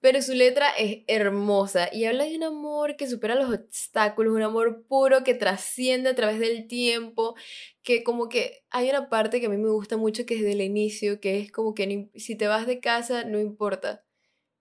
pero 0.07 0.23
su 0.23 0.35
letra 0.35 0.69
es 0.79 0.99
hermosa 1.09 1.89
y 1.93 2.05
habla 2.05 2.27
de 2.27 2.37
un 2.37 2.45
amor 2.45 2.95
que 2.95 3.09
supera 3.09 3.35
los 3.35 3.53
obstáculos, 3.53 4.37
un 4.37 4.43
amor 4.43 4.87
puro 4.87 5.25
que 5.25 5.35
trasciende 5.35 6.11
a 6.11 6.15
través 6.15 6.39
del 6.39 6.69
tiempo, 6.69 7.35
que 7.83 8.05
como 8.05 8.29
que 8.29 8.63
hay 8.71 8.89
una 8.89 9.09
parte 9.09 9.41
que 9.41 9.47
a 9.47 9.49
mí 9.49 9.57
me 9.57 9.69
gusta 9.69 9.97
mucho 9.97 10.25
que 10.25 10.37
es 10.37 10.43
del 10.45 10.61
inicio, 10.61 11.19
que 11.19 11.41
es 11.41 11.51
como 11.51 11.75
que 11.75 12.09
si 12.15 12.37
te 12.37 12.47
vas 12.47 12.69
de 12.69 12.79
casa, 12.79 13.25
no 13.25 13.41
importa, 13.41 14.05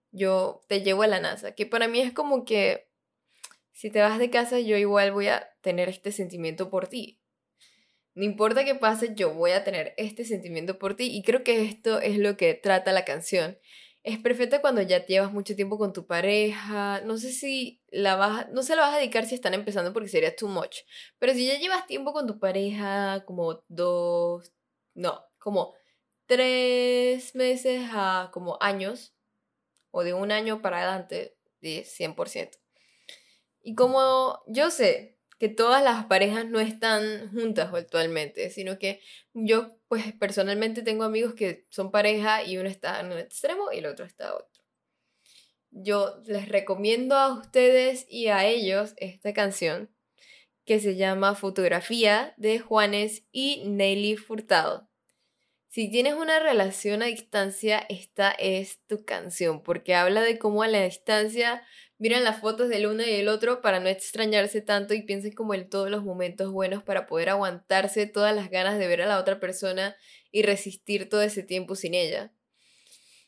yo 0.10 0.64
te 0.68 0.82
llevo 0.82 1.04
a 1.04 1.08
la 1.08 1.20
NASA, 1.20 1.54
que 1.54 1.68
para 1.68 1.88
mí 1.88 2.00
es 2.00 2.12
como 2.12 2.44
que 2.44 2.90
si 3.72 3.92
te 3.92 4.02
vas 4.02 4.18
de 4.18 4.32
casa, 4.32 4.60
yo 4.60 4.78
igual 4.78 5.12
voy 5.12 5.28
a 5.28 5.48
tener 5.62 5.90
este 5.90 6.12
sentimiento 6.12 6.72
por 6.72 6.88
ti. 6.88 7.22
No 8.16 8.24
importa 8.24 8.66
qué 8.66 8.74
pase, 8.74 9.14
yo 9.14 9.32
voy 9.36 9.52
a 9.52 9.64
tener 9.64 9.94
este 9.98 10.26
sentimiento 10.26 10.80
por 10.80 10.96
ti. 10.96 11.16
Y 11.16 11.22
creo 11.22 11.44
que 11.44 11.66
esto 11.66 12.00
es 12.00 12.18
lo 12.18 12.36
que 12.36 12.56
trata 12.56 12.94
la 12.94 13.06
canción. 13.06 13.60
Es 14.06 14.20
perfecta 14.20 14.62
cuando 14.62 14.84
ya 14.84 15.04
llevas 15.04 15.34
mucho 15.34 15.56
tiempo 15.56 15.80
con 15.80 15.92
tu 15.92 16.06
pareja. 16.06 17.02
No 17.02 17.18
sé 17.18 17.32
si 17.32 17.82
la 17.90 18.16
vas, 18.16 18.48
no 18.52 18.62
se 18.62 18.76
la 18.76 18.84
vas 18.84 18.94
a 18.94 18.98
dedicar 18.98 19.26
si 19.26 19.34
están 19.34 19.56
empezando 19.56 19.94
porque 19.94 20.10
sería 20.10 20.36
too 20.36 20.48
much. 20.48 20.82
Pero 21.18 21.34
si 21.34 21.48
ya 21.48 21.58
llevas 21.58 21.88
tiempo 21.88 22.14
con 22.14 22.28
tu 22.28 22.38
pareja, 22.38 23.26
como 23.26 23.64
dos, 23.68 24.54
no, 24.94 25.26
como 25.40 25.74
tres 26.28 27.34
meses 27.34 27.90
a 27.92 28.30
como 28.32 28.60
años, 28.62 29.16
o 29.90 30.04
de 30.04 30.14
un 30.14 30.32
año 30.32 30.62
para 30.62 30.78
adelante, 30.78 31.36
de 31.62 31.84
100%. 31.84 32.60
Y 33.64 33.74
como 33.74 34.44
yo 34.46 34.70
sé 34.70 35.15
que 35.38 35.50
todas 35.50 35.84
las 35.84 36.06
parejas 36.06 36.46
no 36.46 36.60
están 36.60 37.32
juntas 37.32 37.74
actualmente, 37.74 38.50
sino 38.50 38.80
que 38.80 39.02
yo 39.34 39.78
pues 39.88 40.14
personalmente 40.14 40.82
tengo 40.82 41.04
amigos 41.04 41.34
que 41.34 41.66
son 41.70 41.92
pareja 41.92 42.44
y 42.44 42.58
uno 42.58 42.70
está 42.70 43.00
en 43.00 43.08
un 43.08 43.18
extremo 43.18 43.72
y 43.72 43.80
el 43.80 43.86
otro 43.86 44.06
está 44.06 44.28
en 44.28 44.34
otro. 44.34 44.64
Yo 45.72 46.22
les 46.26 46.48
recomiendo 46.48 47.16
a 47.16 47.34
ustedes 47.34 48.06
y 48.10 48.28
a 48.28 48.46
ellos 48.46 48.94
esta 48.98 49.34
canción 49.34 49.94
que 50.64 50.80
se 50.80 50.96
llama 50.96 51.36
Fotografía 51.36 52.34
de 52.38 52.60
Juanes 52.60 53.24
y 53.32 53.64
Nelly 53.66 54.16
Furtado. 54.16 54.90
Si 55.68 55.92
tienes 55.92 56.14
una 56.14 56.40
relación 56.40 57.04
a 57.04 57.08
distancia, 57.08 57.86
esta 57.90 58.32
es 58.32 58.80
tu 58.88 59.04
canción, 59.04 59.62
porque 59.62 59.94
habla 59.94 60.22
de 60.22 60.40
cómo 60.40 60.64
a 60.64 60.70
la 60.70 60.82
distancia 60.82 61.62
miran 61.98 62.24
las 62.24 62.40
fotos 62.40 62.70
del 62.70 62.88
uno 62.88 63.04
y 63.04 63.12
del 63.12 63.28
otro 63.28 63.62
para 63.62 63.80
no 63.80 63.90
extrañarse 63.90 64.62
tanto 64.62 64.94
y 64.94 65.04
piensen 65.04 65.34
como 65.34 65.54
en 65.54 65.70
todos 65.70 65.90
los 65.90 66.04
momentos 66.04 66.52
buenos 66.52 66.84
para 66.84 67.08
poder 67.08 67.30
aguantarse 67.30 68.06
todas 68.06 68.36
las 68.36 68.50
ganas 68.50 68.78
de 68.78 68.88
ver 68.88 69.02
a 69.02 69.08
la 69.08 69.20
otra 69.20 69.40
persona 69.40 69.96
y 70.32 70.44
resistir 70.44 71.10
todo 71.10 71.22
ese 71.22 71.44
tiempo 71.44 71.76
sin 71.76 71.94
ella. 71.94 72.32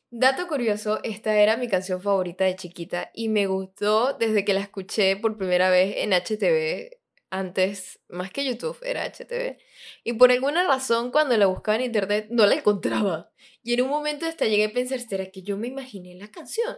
Dato 0.09 0.47
curioso, 0.47 0.99
esta 1.03 1.37
era 1.37 1.57
mi 1.57 1.67
canción 1.67 2.01
favorita 2.01 2.45
de 2.45 2.55
chiquita 2.55 3.11
y 3.13 3.29
me 3.29 3.45
gustó 3.45 4.13
desde 4.13 4.45
que 4.45 4.53
la 4.53 4.61
escuché 4.61 5.17
por 5.17 5.37
primera 5.37 5.69
vez 5.69 5.95
en 5.97 6.13
HTV 6.13 6.97
antes, 7.29 7.99
más 8.07 8.31
que 8.31 8.45
YouTube, 8.45 8.77
era 8.83 9.03
HTV. 9.03 9.57
Y 10.03 10.13
por 10.13 10.31
alguna 10.31 10.65
razón, 10.65 11.11
cuando 11.11 11.35
la 11.37 11.47
buscaba 11.47 11.75
en 11.75 11.83
internet, 11.83 12.27
no 12.29 12.45
la 12.45 12.55
encontraba. 12.55 13.31
Y 13.63 13.73
en 13.73 13.81
un 13.81 13.89
momento 13.89 14.25
hasta 14.25 14.45
llegué 14.45 14.65
a 14.65 14.73
pensar, 14.73 14.99
¿será 15.01 15.25
que 15.29 15.43
yo 15.43 15.57
me 15.57 15.67
imaginé 15.67 16.15
la 16.15 16.29
canción? 16.29 16.77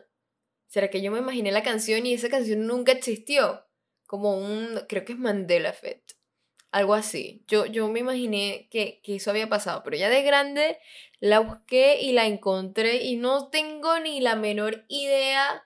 ¿Será 0.70 0.90
que 0.90 1.02
yo 1.02 1.12
me 1.12 1.20
imaginé 1.20 1.52
la 1.52 1.64
canción 1.64 2.06
y 2.06 2.14
esa 2.14 2.30
canción 2.30 2.66
nunca 2.66 2.94
existió? 2.94 3.66
Como 4.08 4.38
un, 4.38 4.80
creo 4.88 5.04
que 5.04 5.12
es 5.12 5.20
Mandela 5.20 5.70
Effect. 5.70 6.14
Algo 6.72 6.94
así. 6.94 7.44
Yo, 7.48 7.66
yo 7.66 7.90
me 7.90 8.00
imaginé 8.00 8.70
que, 8.72 9.02
que 9.04 9.16
eso 9.16 9.32
había 9.32 9.50
pasado, 9.50 9.84
pero 9.84 9.98
ya 9.98 10.08
de 10.08 10.24
grande 10.24 10.78
la 11.20 11.40
busqué 11.40 12.00
y 12.02 12.14
la 12.14 12.26
encontré 12.26 13.04
y 13.04 13.18
no 13.18 13.50
tengo 13.50 14.00
ni 14.00 14.22
la 14.22 14.38
menor 14.38 14.86
idea 14.88 15.66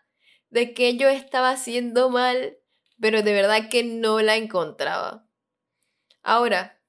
de 0.49 0.73
que 0.73 0.97
yo 0.97 1.09
estaba 1.09 1.51
haciendo 1.51 2.09
mal 2.09 2.57
pero 3.03 3.21
de 3.21 3.33
verdad 3.33 3.67
que 3.69 3.83
no 3.83 4.21
la 4.21 4.37
encontraba. 4.37 5.27
Ahora, 6.21 6.81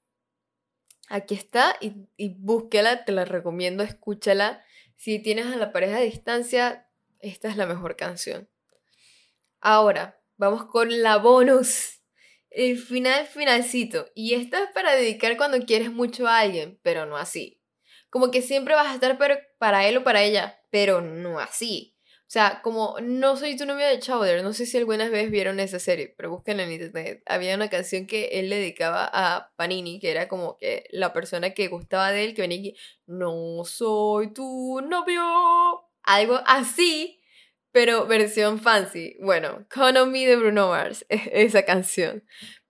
aquí 1.09 1.35
está 1.35 1.75
y, 1.81 2.07
y 2.15 2.35
búsquela, 2.35 3.03
te 3.03 3.11
la 3.11 3.25
recomiendo, 3.25 3.83
escúchala. 3.83 4.63
Si 4.95 5.19
tienes 5.19 5.47
a 5.47 5.57
la 5.57 5.73
pareja 5.73 5.97
a 5.97 5.99
distancia, 5.99 6.84
esta 7.29 7.49
es 7.49 7.57
la 7.57 7.65
mejor 7.65 7.95
canción. 7.95 8.49
Ahora, 9.59 10.21
vamos 10.37 10.65
con 10.65 11.01
la 11.01 11.17
bonus. 11.17 12.01
El 12.49 12.77
final 12.77 13.25
finalcito. 13.25 14.07
Y 14.15 14.33
esta 14.33 14.63
es 14.63 14.69
para 14.71 14.95
dedicar 14.95 15.35
cuando 15.37 15.59
quieres 15.65 15.91
mucho 15.91 16.27
a 16.27 16.39
alguien, 16.39 16.79
pero 16.83 17.05
no 17.05 17.17
así. 17.17 17.61
Como 18.09 18.31
que 18.31 18.41
siempre 18.41 18.75
vas 18.75 18.87
a 18.87 18.93
estar 18.93 19.17
para 19.57 19.87
él 19.87 19.97
o 19.97 20.03
para 20.03 20.23
ella, 20.23 20.61
pero 20.69 21.01
no 21.01 21.39
así. 21.39 21.95
O 22.27 22.31
sea, 22.35 22.61
como 22.63 22.97
no 23.01 23.37
soy 23.37 23.55
tu 23.55 23.67
novio 23.67 23.85
de 23.85 23.99
Chowder, 23.99 24.43
no 24.43 24.51
sé 24.51 24.65
si 24.65 24.77
algunas 24.77 25.11
veces 25.11 25.29
vieron 25.29 25.59
esa 25.59 25.77
serie, 25.77 26.13
pero 26.17 26.31
busquen 26.31 26.59
en 26.59 26.71
internet. 26.71 27.21
Había 27.27 27.55
una 27.55 27.69
canción 27.69 28.07
que 28.07 28.39
él 28.39 28.49
le 28.49 28.57
dedicaba 28.57 29.07
a 29.13 29.53
Panini, 29.55 29.99
que 29.99 30.09
era 30.09 30.27
como 30.27 30.57
que 30.57 30.87
la 30.89 31.13
persona 31.13 31.53
que 31.53 31.67
gustaba 31.67 32.11
de 32.11 32.25
él, 32.25 32.33
que 32.33 32.41
venía 32.41 32.59
aquí, 32.59 32.75
no 33.05 33.63
soy 33.63 34.33
tu 34.33 34.81
novio. 34.81 35.23
Algo 36.01 36.41
así, 36.47 37.14
pero 37.75 38.05
versión 38.07 38.57
fancy. 38.57 39.17
Bueno, 39.19 39.67
Me 40.07 40.25
de 40.25 40.37
Bruno 40.37 40.69
Mars, 40.69 41.05
esa 41.09 41.65
canción 41.65 42.23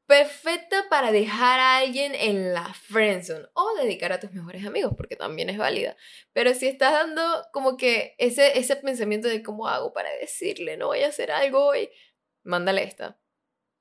perfecta 0.08 0.86
para 0.90 1.12
dejar 1.12 1.60
a 1.60 1.78
alguien 1.78 2.16
en 2.16 2.54
la 2.54 2.74
friendzone 2.74 3.46
o 3.54 3.76
dedicar 3.76 4.12
a 4.14 4.20
tus 4.20 4.32
mejores 4.32 4.66
amigos, 4.66 4.94
porque 4.98 5.16
también 5.16 5.52
es 5.52 5.60
válida. 5.60 5.96
Pero 6.34 6.56
si 6.56 6.68
estás 6.68 6.92
dando 6.94 7.22
como 7.54 7.78
que 7.78 8.16
ese, 8.18 8.58
ese 8.58 8.76
pensamiento 8.78 9.28
de 9.28 9.44
cómo 9.44 9.68
hago 9.68 9.94
para 9.94 10.12
decirle, 10.16 10.76
no 10.76 10.88
voy 10.88 11.04
a 11.04 11.10
hacer 11.10 11.30
algo 11.32 11.66
hoy, 11.68 11.92
mándale 12.44 12.84
esta. 12.84 13.20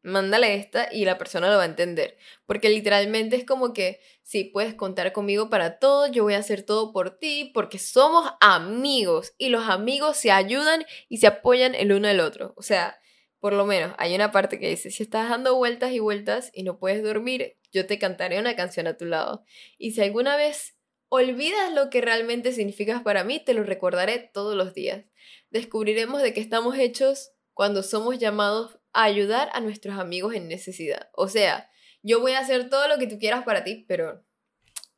Mándale 0.05 0.55
esta 0.55 0.88
y 0.93 1.07
la 1.07 1.17
persona 1.17 1.51
lo 1.51 1.57
va 1.57 1.62
a 1.62 1.67
entender. 1.67 2.19
Porque 2.45 2.69
literalmente 2.69 3.37
es 3.37 3.47
como 3.47 3.73
que, 3.73 4.01
sí, 4.23 4.45
puedes 4.45 4.75
contar 4.75 5.12
conmigo 5.12 5.49
para 5.49 5.79
todo, 5.79 6.07
yo 6.09 6.25
voy 6.25 6.35
a 6.35 6.38
hacer 6.38 6.62
todo 6.62 6.93
por 6.93 7.19
ti, 7.19 7.51
porque 7.55 7.79
somos 7.79 8.31
amigos 8.40 9.33
y 9.38 9.49
los 9.49 9.67
amigos 9.67 10.19
se 10.19 10.31
ayudan 10.31 10.85
y 11.09 11.17
se 11.17 11.27
apoyan 11.27 11.75
el 11.75 11.90
uno 11.90 12.07
al 12.07 12.21
otro. 12.21 12.53
O 12.59 12.62
sea, 12.62 13.01
por 13.40 13.55
lo 13.55 13.64
menos 13.64 13.95
hay 13.97 14.14
una 14.14 14.31
parte 14.31 14.59
que 14.59 14.69
dice, 14.69 14.90
si 14.90 15.03
estás 15.03 15.31
dando 15.31 15.57
vueltas 15.57 15.93
y 15.93 16.01
vueltas 16.01 16.51
y 16.53 16.64
no 16.64 16.79
puedes 16.79 17.03
dormir, 17.03 17.57
yo 17.73 17.87
te 17.87 17.99
cantaré 17.99 18.38
una 18.38 18.57
canción 18.57 18.87
a 18.87 18.99
tu 18.99 19.07
lado. 19.07 19.43
Y 19.79 19.93
si 19.93 20.03
alguna 20.03 20.37
vez 20.37 20.77
olvidas 21.09 21.73
lo 21.73 21.88
que 21.88 22.03
realmente 22.03 22.53
significas 22.53 23.03
para 23.03 23.25
mí, 23.25 23.43
te 23.43 23.55
lo 23.55 23.64
recordaré 23.64 24.31
todos 24.35 24.55
los 24.55 24.75
días. 24.75 25.07
Descubriremos 25.49 26.21
de 26.21 26.35
qué 26.35 26.40
estamos 26.40 26.77
hechos 26.77 27.33
cuando 27.55 27.83
somos 27.83 28.19
llamados 28.19 28.79
a 28.95 29.05
ayudar 29.05 29.51
a 29.53 29.61
nuestros 29.61 29.99
amigos 29.99 30.35
en 30.35 30.49
necesidad. 30.49 31.11
O 31.13 31.29
sea, 31.29 31.71
yo 32.03 32.21
voy 32.21 32.33
a 32.33 32.41
hacer 32.41 32.71
todo 32.71 32.89
lo 32.89 32.99
que 32.99 33.07
tú 33.07 33.19
quieras 33.19 33.45
para 33.45 33.65
ti, 33.65 33.85
pero 33.89 34.25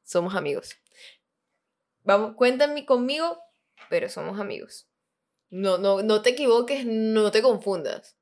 somos 0.04 0.34
amigos. 0.34 0.76
Vamos, 2.04 2.36
cuéntame 2.36 2.86
conmigo, 2.86 3.40
pero 3.90 4.08
somos 4.08 4.38
amigos. 4.38 4.88
No, 5.50 5.78
no, 5.78 6.02
no 6.02 6.22
te 6.22 6.30
equivoques, 6.30 6.84
no 6.86 7.30
te 7.30 7.42
confundas. 7.42 8.16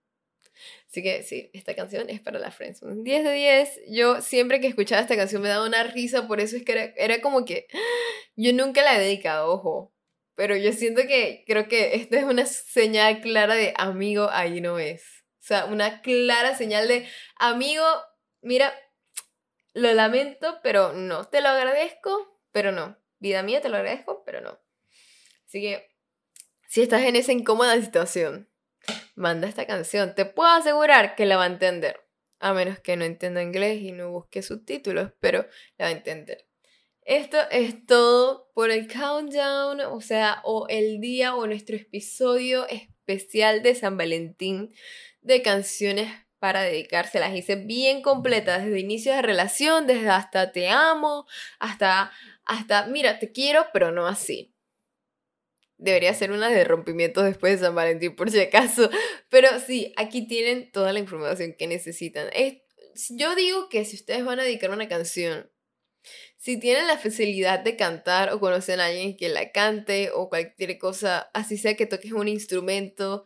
Así 0.89 1.03
que 1.03 1.23
sí, 1.23 1.51
esta 1.53 1.75
canción 1.75 2.09
es 2.09 2.21
para 2.21 2.39
la 2.39 2.51
Friendzone. 2.51 3.03
10 3.03 3.25
de 3.25 3.33
10. 3.33 3.81
Yo 3.89 4.21
siempre 4.21 4.61
que 4.61 4.69
escuchaba 4.69 5.03
esta 5.03 5.17
canción 5.17 5.43
me 5.43 5.49
daba 5.49 5.67
una 5.67 5.83
risa, 5.83 6.29
por 6.29 6.41
eso 6.41 6.57
es 6.57 6.65
que 6.65 6.95
era, 6.97 7.21
como 7.21 7.45
que 7.45 7.67
yo 8.37 8.53
nunca 8.53 8.83
la 8.83 8.97
he 8.97 9.01
dedicado, 9.01 9.51
ojo. 9.51 9.93
Pero 10.37 10.57
yo 10.57 10.73
siento 10.73 11.03
que 11.03 11.45
creo 11.47 11.69
que 11.69 11.97
esta 11.97 12.19
es 12.19 12.25
una 12.25 12.47
señal 12.47 13.21
clara 13.21 13.55
de 13.55 13.73
amigo, 13.77 14.29
ahí 14.31 14.61
no 14.61 14.79
es. 14.79 15.14
O 15.45 15.47
sea, 15.47 15.67
una 15.67 16.01
clara 16.01 16.57
señal 16.57 16.89
de 16.89 17.07
amigo, 17.37 17.85
mira, 18.41 18.73
lo 19.75 19.93
lamento, 19.93 20.59
pero 20.63 20.95
no. 20.95 21.27
Te 21.27 21.43
lo 21.43 21.51
agradezco, 21.51 22.41
pero 22.51 22.73
no. 22.73 22.97
Vida 23.19 23.43
mía, 23.43 23.61
te 23.61 23.69
lo 23.69 23.77
agradezco, 23.77 24.23
pero 24.25 24.41
no. 24.41 24.59
Así 25.47 25.61
que, 25.61 25.95
si 26.67 26.81
estás 26.81 27.03
en 27.03 27.17
esa 27.17 27.33
incómoda 27.33 27.79
situación, 27.79 28.49
manda 29.17 29.47
esta 29.47 29.67
canción. 29.67 30.15
Te 30.15 30.25
puedo 30.25 30.49
asegurar 30.49 31.15
que 31.15 31.27
la 31.27 31.37
va 31.37 31.45
a 31.45 31.49
entender. 31.49 32.01
A 32.39 32.55
menos 32.55 32.79
que 32.79 32.97
no 32.97 33.05
entienda 33.05 33.43
inglés 33.43 33.83
y 33.83 33.93
no 33.93 34.13
busque 34.13 34.43
subtítulos, 34.43 35.13
pero 35.21 35.47
la 35.77 35.85
va 35.85 35.89
a 35.91 35.93
entender. 35.93 36.47
Esto 37.03 37.37
es 37.51 37.85
todo 37.85 38.51
por 38.55 38.71
el 38.71 38.91
countdown, 38.91 39.81
o 39.81 40.01
sea, 40.01 40.41
o 40.43 40.69
el 40.71 41.03
día 41.03 41.35
o 41.35 41.47
nuestro 41.47 41.77
episodio 41.77 42.67
especial 42.67 43.63
de 43.63 43.75
San 43.75 43.99
Valentín 43.99 44.75
de 45.25 45.43
canciones 45.43 46.13
para 46.39 46.63
dedicarse. 46.63 47.19
Las 47.19 47.35
hice 47.35 47.57
bien 47.57 48.03
completas, 48.03 48.65
desde 48.65 48.79
inicio 48.79 49.13
de 49.13 49.23
relación, 49.23 49.87
desde 49.87 50.11
hasta 50.11 50.53
te 50.53 50.69
amo, 50.69 51.27
hasta, 51.59 52.13
hasta, 52.45 52.87
mira, 52.87 53.19
te 53.19 53.33
quiero, 53.33 53.67
pero 53.73 53.91
no 53.91 54.07
así. 54.07 54.55
Debería 55.77 56.15
ser 56.15 56.31
una 56.31 56.49
de 56.49 56.63
rompimiento 56.63 57.23
después 57.23 57.59
de 57.59 57.67
San 57.67 57.75
Valentín, 57.75 58.15
por 58.15 58.31
si 58.31 58.41
acaso. 58.41 58.89
Pero 59.29 59.49
sí, 59.59 59.93
aquí 59.97 60.29
tienen 60.29 60.71
toda 60.71 60.93
la 60.93 61.01
información 61.01 61.55
que 61.59 61.67
necesitan. 61.67 62.29
yo 63.11 63.35
digo 63.35 63.69
que 63.69 63.85
si 63.85 63.97
ustedes 63.97 64.25
van 64.25 64.39
a 64.39 64.45
dedicar 64.45 64.71
una 64.71 64.87
canción, 64.87 65.51
si 66.37 66.61
tienen 66.61 66.87
la 66.87 66.99
facilidad 66.99 67.61
de 67.61 67.77
cantar 67.77 68.35
o 68.35 68.39
conocen 68.39 68.81
a 68.81 68.87
alguien 68.87 69.17
que 69.17 69.31
la 69.31 69.51
cante 69.51 70.11
o 70.13 70.29
cualquier 70.29 70.77
cosa, 70.77 71.31
así 71.33 71.57
sea 71.57 71.75
que 71.75 71.87
toques 71.87 72.13
un 72.13 72.29
instrumento, 72.29 73.25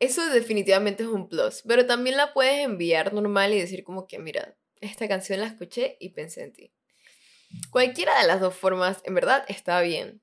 eso 0.00 0.28
definitivamente 0.30 1.02
es 1.02 1.08
un 1.08 1.28
plus. 1.28 1.62
Pero 1.66 1.86
también 1.86 2.16
la 2.16 2.32
puedes 2.32 2.64
enviar 2.64 3.12
normal 3.12 3.52
y 3.52 3.60
decir 3.60 3.84
como 3.84 4.06
que, 4.06 4.18
mira, 4.18 4.56
esta 4.80 5.08
canción 5.08 5.40
la 5.40 5.46
escuché 5.46 5.96
y 6.00 6.10
pensé 6.10 6.42
en 6.44 6.52
ti. 6.52 6.72
Cualquiera 7.70 8.20
de 8.20 8.26
las 8.26 8.40
dos 8.40 8.54
formas, 8.54 9.00
en 9.04 9.14
verdad, 9.14 9.44
está 9.48 9.80
bien 9.80 10.22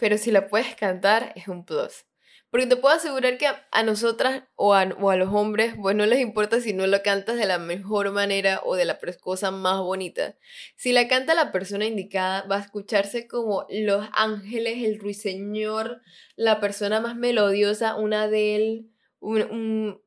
pero 0.00 0.16
si 0.16 0.32
la 0.32 0.48
puedes 0.48 0.74
cantar 0.74 1.32
es 1.36 1.46
un 1.46 1.64
plus. 1.64 2.06
Porque 2.50 2.66
te 2.66 2.74
puedo 2.74 2.96
asegurar 2.96 3.38
que 3.38 3.46
a, 3.46 3.82
nosotras 3.84 4.42
o 4.56 4.74
a, 4.74 4.86
los 4.86 5.32
hombres, 5.32 5.74
pues 5.80 5.94
no 5.94 6.04
les 6.04 6.18
importa 6.18 6.60
si 6.60 6.72
no 6.72 6.86
lo 6.88 7.00
cantas 7.02 7.36
de 7.36 7.46
la 7.46 7.58
mejor 7.58 8.10
manera 8.10 8.60
o 8.64 8.74
de 8.74 8.86
la 8.86 8.98
cosa 9.20 9.52
más 9.52 9.78
bonita. 9.78 10.36
Si 10.74 10.92
la 10.92 11.06
canta 11.06 11.34
la 11.34 11.52
persona 11.52 11.84
indicada, 11.84 12.42
va 12.50 12.56
a 12.56 12.60
escucharse 12.60 13.28
como 13.28 13.66
Los 13.68 14.08
Ángeles, 14.14 14.82
el 14.82 14.98
Ruiseñor, 14.98 16.00
la 16.34 16.58
persona 16.58 17.00
más 17.00 17.14
melodiosa, 17.14 17.94
una 17.94 18.26
de 18.26 18.56
él, 18.56 18.90
un, 19.20 19.42
un... 19.42 20.02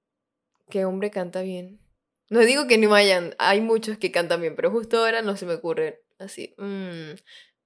¿Qué 0.69 0.85
hombre 0.85 1.11
canta 1.11 1.41
bien? 1.41 1.79
No 2.29 2.39
digo 2.39 2.67
que 2.67 2.77
no 2.77 2.93
hayan, 2.95 3.35
hay 3.37 3.61
muchos 3.61 3.97
que 3.97 4.11
cantan 4.11 4.41
bien, 4.41 4.55
pero 4.55 4.71
justo 4.71 4.97
ahora 4.97 5.21
no 5.21 5.37
se 5.37 5.45
me 5.45 5.53
ocurre 5.53 6.03
así. 6.17 6.55
Mm, 6.57 7.11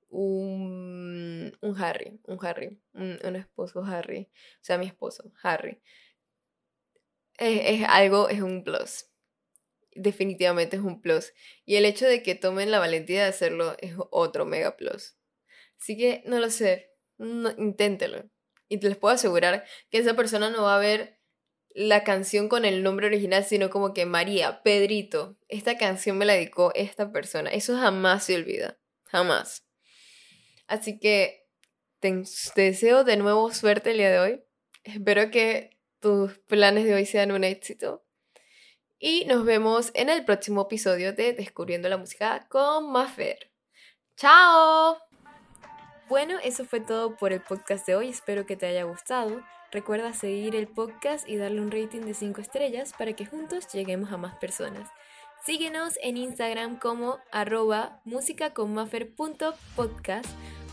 un, 0.10 1.58
un 1.62 1.82
Harry, 1.82 2.20
un 2.26 2.46
Harry, 2.46 2.80
un, 2.94 3.36
esposo 3.36 3.84
Harry, 3.84 4.30
o 4.34 4.64
sea, 4.64 4.78
mi 4.78 4.88
esposo, 4.88 5.32
Harry. 5.44 5.82
Es, 7.38 7.82
es 7.82 7.88
algo, 7.88 8.30
es 8.30 8.42
un 8.42 8.64
plus. 8.64 9.06
Definitivamente 9.92 10.78
es 10.78 10.82
un 10.82 11.02
plus. 11.02 11.34
Y 11.66 11.76
el 11.76 11.86
hecho 11.86 12.06
de 12.06 12.24
que 12.24 12.36
tomen 12.36 12.72
la 12.72 12.80
valentía 12.80 13.24
de 13.24 13.30
hacerlo 13.30 13.76
es 13.80 13.94
otro 14.12 14.46
mega 14.46 14.76
plus. 14.76 15.18
Así 15.80 15.98
que 15.98 16.24
no 16.26 16.40
lo 16.40 16.50
sé, 16.50 16.92
no, 17.18 17.52
inténtelo. 17.58 18.30
Y 18.70 18.80
te 18.80 18.90
les 18.90 18.98
puedo 18.98 19.14
asegurar 19.14 19.66
que 19.90 20.00
esa 20.00 20.16
persona 20.16 20.50
no 20.50 20.64
va 20.64 20.76
a 20.76 20.80
ver 20.80 21.17
la 21.78 22.04
canción 22.04 22.50
con 22.50 22.66
el 22.66 22.82
nombre 22.82 23.06
original, 23.06 23.46
sino 23.46 23.70
como 23.70 23.94
que 23.94 24.08
María, 24.08 24.64
Pedrito, 24.64 25.38
esta 25.48 25.78
canción 25.78 26.18
me 26.18 26.26
la 26.26 26.34
dedicó 26.34 26.72
esta 26.74 27.12
persona. 27.12 27.52
Eso 27.52 27.78
jamás 27.78 28.24
se 28.24 28.36
olvida, 28.36 28.80
jamás. 29.06 29.64
Así 30.66 31.00
que 31.00 31.48
te, 32.00 32.24
deseo 32.56 33.04
de 33.04 33.18
nuevo 33.18 33.54
suerte 33.54 33.92
el 33.92 33.98
día 33.98 34.10
de 34.10 34.18
hoy. 34.18 34.44
Espero 34.84 35.30
que 35.30 35.78
tus 36.00 36.40
planes 36.48 36.86
de 36.86 36.96
hoy 36.96 37.06
sean 37.06 37.32
un 37.32 37.44
éxito. 37.44 38.04
Y 38.98 39.26
nos 39.26 39.46
vemos 39.46 39.92
en 39.94 40.10
el 40.10 40.26
próximo 40.26 40.64
episodio 40.64 41.14
de 41.14 41.34
Descubriendo 41.34 41.90
la 41.90 41.98
Música 41.98 42.48
con 42.50 42.92
Maffer. 42.92 43.52
¡Chao! 44.16 44.98
Bueno, 46.10 46.40
eso 46.44 46.66
fue 46.66 46.80
todo 46.80 47.16
por 47.18 47.34
el 47.34 47.42
podcast 47.42 47.86
de 47.86 47.96
hoy. 47.96 48.10
Espero 48.10 48.48
que 48.48 48.58
te 48.58 48.66
haya 48.66 48.82
gustado. 48.86 49.44
Recuerda 49.72 50.14
seguir 50.14 50.56
el 50.56 50.68
podcast 50.68 51.28
y 51.28 51.38
darle 51.38 51.62
un 51.62 51.72
rating 51.72 52.02
de 52.02 52.14
5 52.14 52.42
estrellas 52.42 52.94
para 52.98 53.14
que 53.14 53.26
juntos 53.26 53.68
lleguemos 53.74 54.12
a 54.12 54.18
más 54.18 54.36
personas. 54.36 54.88
Síguenos 55.46 55.98
en 56.02 56.18
Instagram 56.18 56.80
como 56.80 57.20
arroba 57.32 58.02
musicaconmaffer.podcast 58.06 60.28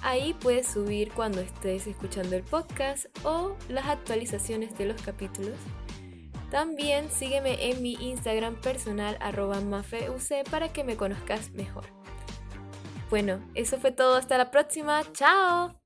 Ahí 0.05 0.35
puedes 0.35 0.67
subir 0.67 1.11
cuando 1.13 1.41
estés 1.41 1.87
escuchando 1.87 2.37
el 2.37 2.43
podcast 2.43 3.07
o 3.25 3.57
las 3.69 3.87
actualizaciones 3.87 4.77
de 4.77 4.85
los 4.85 5.01
capítulos. 5.01 5.57
También 6.51 7.11
sígueme 7.11 7.71
en 7.71 7.83
mi 7.83 7.95
Instagram 7.95 8.61
personal 8.61 9.17
arroba 9.21 9.61
mafeuc 9.63 10.21
para 10.51 10.73
que 10.73 10.85
me 10.85 10.97
conozcas 10.97 11.51
mejor. 11.53 11.87
Bueno, 13.09 13.41
eso 13.55 13.79
fue 13.79 13.93
todo. 13.93 14.17
Hasta 14.17 14.37
la 14.37 14.51
próxima. 14.51 15.03
¡Chao! 15.13 15.84